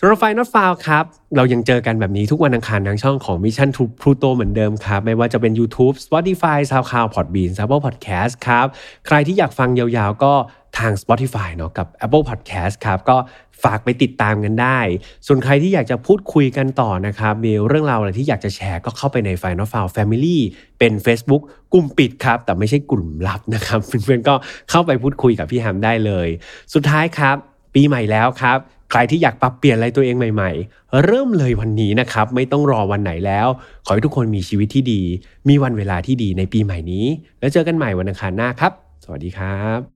[0.01, 1.05] สำหรับไฟนอตฟาวครับ
[1.37, 8.67] เรายังเจอกันแบบนี้ทุกวันอังคารทางช่องของ Mission to Pluto เหมือนเดิมครับ ไม่ว่าจะเป็น YouTube Spotify SoundCloud Podbean Apple Podcast ครับ
[9.07, 10.33] ใครที่อยากฟังยาวๆก็
[10.79, 13.17] ทาง Spotify เนาะกับ Apple Podcast ครับก็
[13.65, 14.79] ฝากไปติดตามกันได้
[15.27, 20.39] ส่วนใครที่อยากจะพูดคุยกันต่อนะครับ มีเรื่องราวอะไรที่อยากจะแชร์ก็เข้าไปใน Final File Family
[20.79, 21.43] เป็น Facebook
[21.73, 24.35] กลุ่มปิดครับ แต่ไม่ใช่กลุ่มลับนะครับ เพื่อนๆก็
[24.71, 26.29] เข้าไปพูดคุยกับพี่แฮมได้เลย
[26.75, 27.37] สุดท้ายครับ
[27.75, 28.59] ปีใหม่แล้วครับ
[28.91, 33.49] ใครที่อยากปรับเปลี่ยนอะไรตัวเองใหม่ ๆ เริ่มเลยวันนี้นะครับ ไม่ต้องรอวันไหนแล้ว
[33.87, 35.03] ขอให้ทุกคนมีชีวิตที่ดี
[35.49, 37.07] มีวันเวลาที่ดีในปีใหม่นี้
[37.41, 38.73] แล้วเจอกันใหม่วันอังคารหน้าครับ
[39.05, 39.96] สวัสดีครับ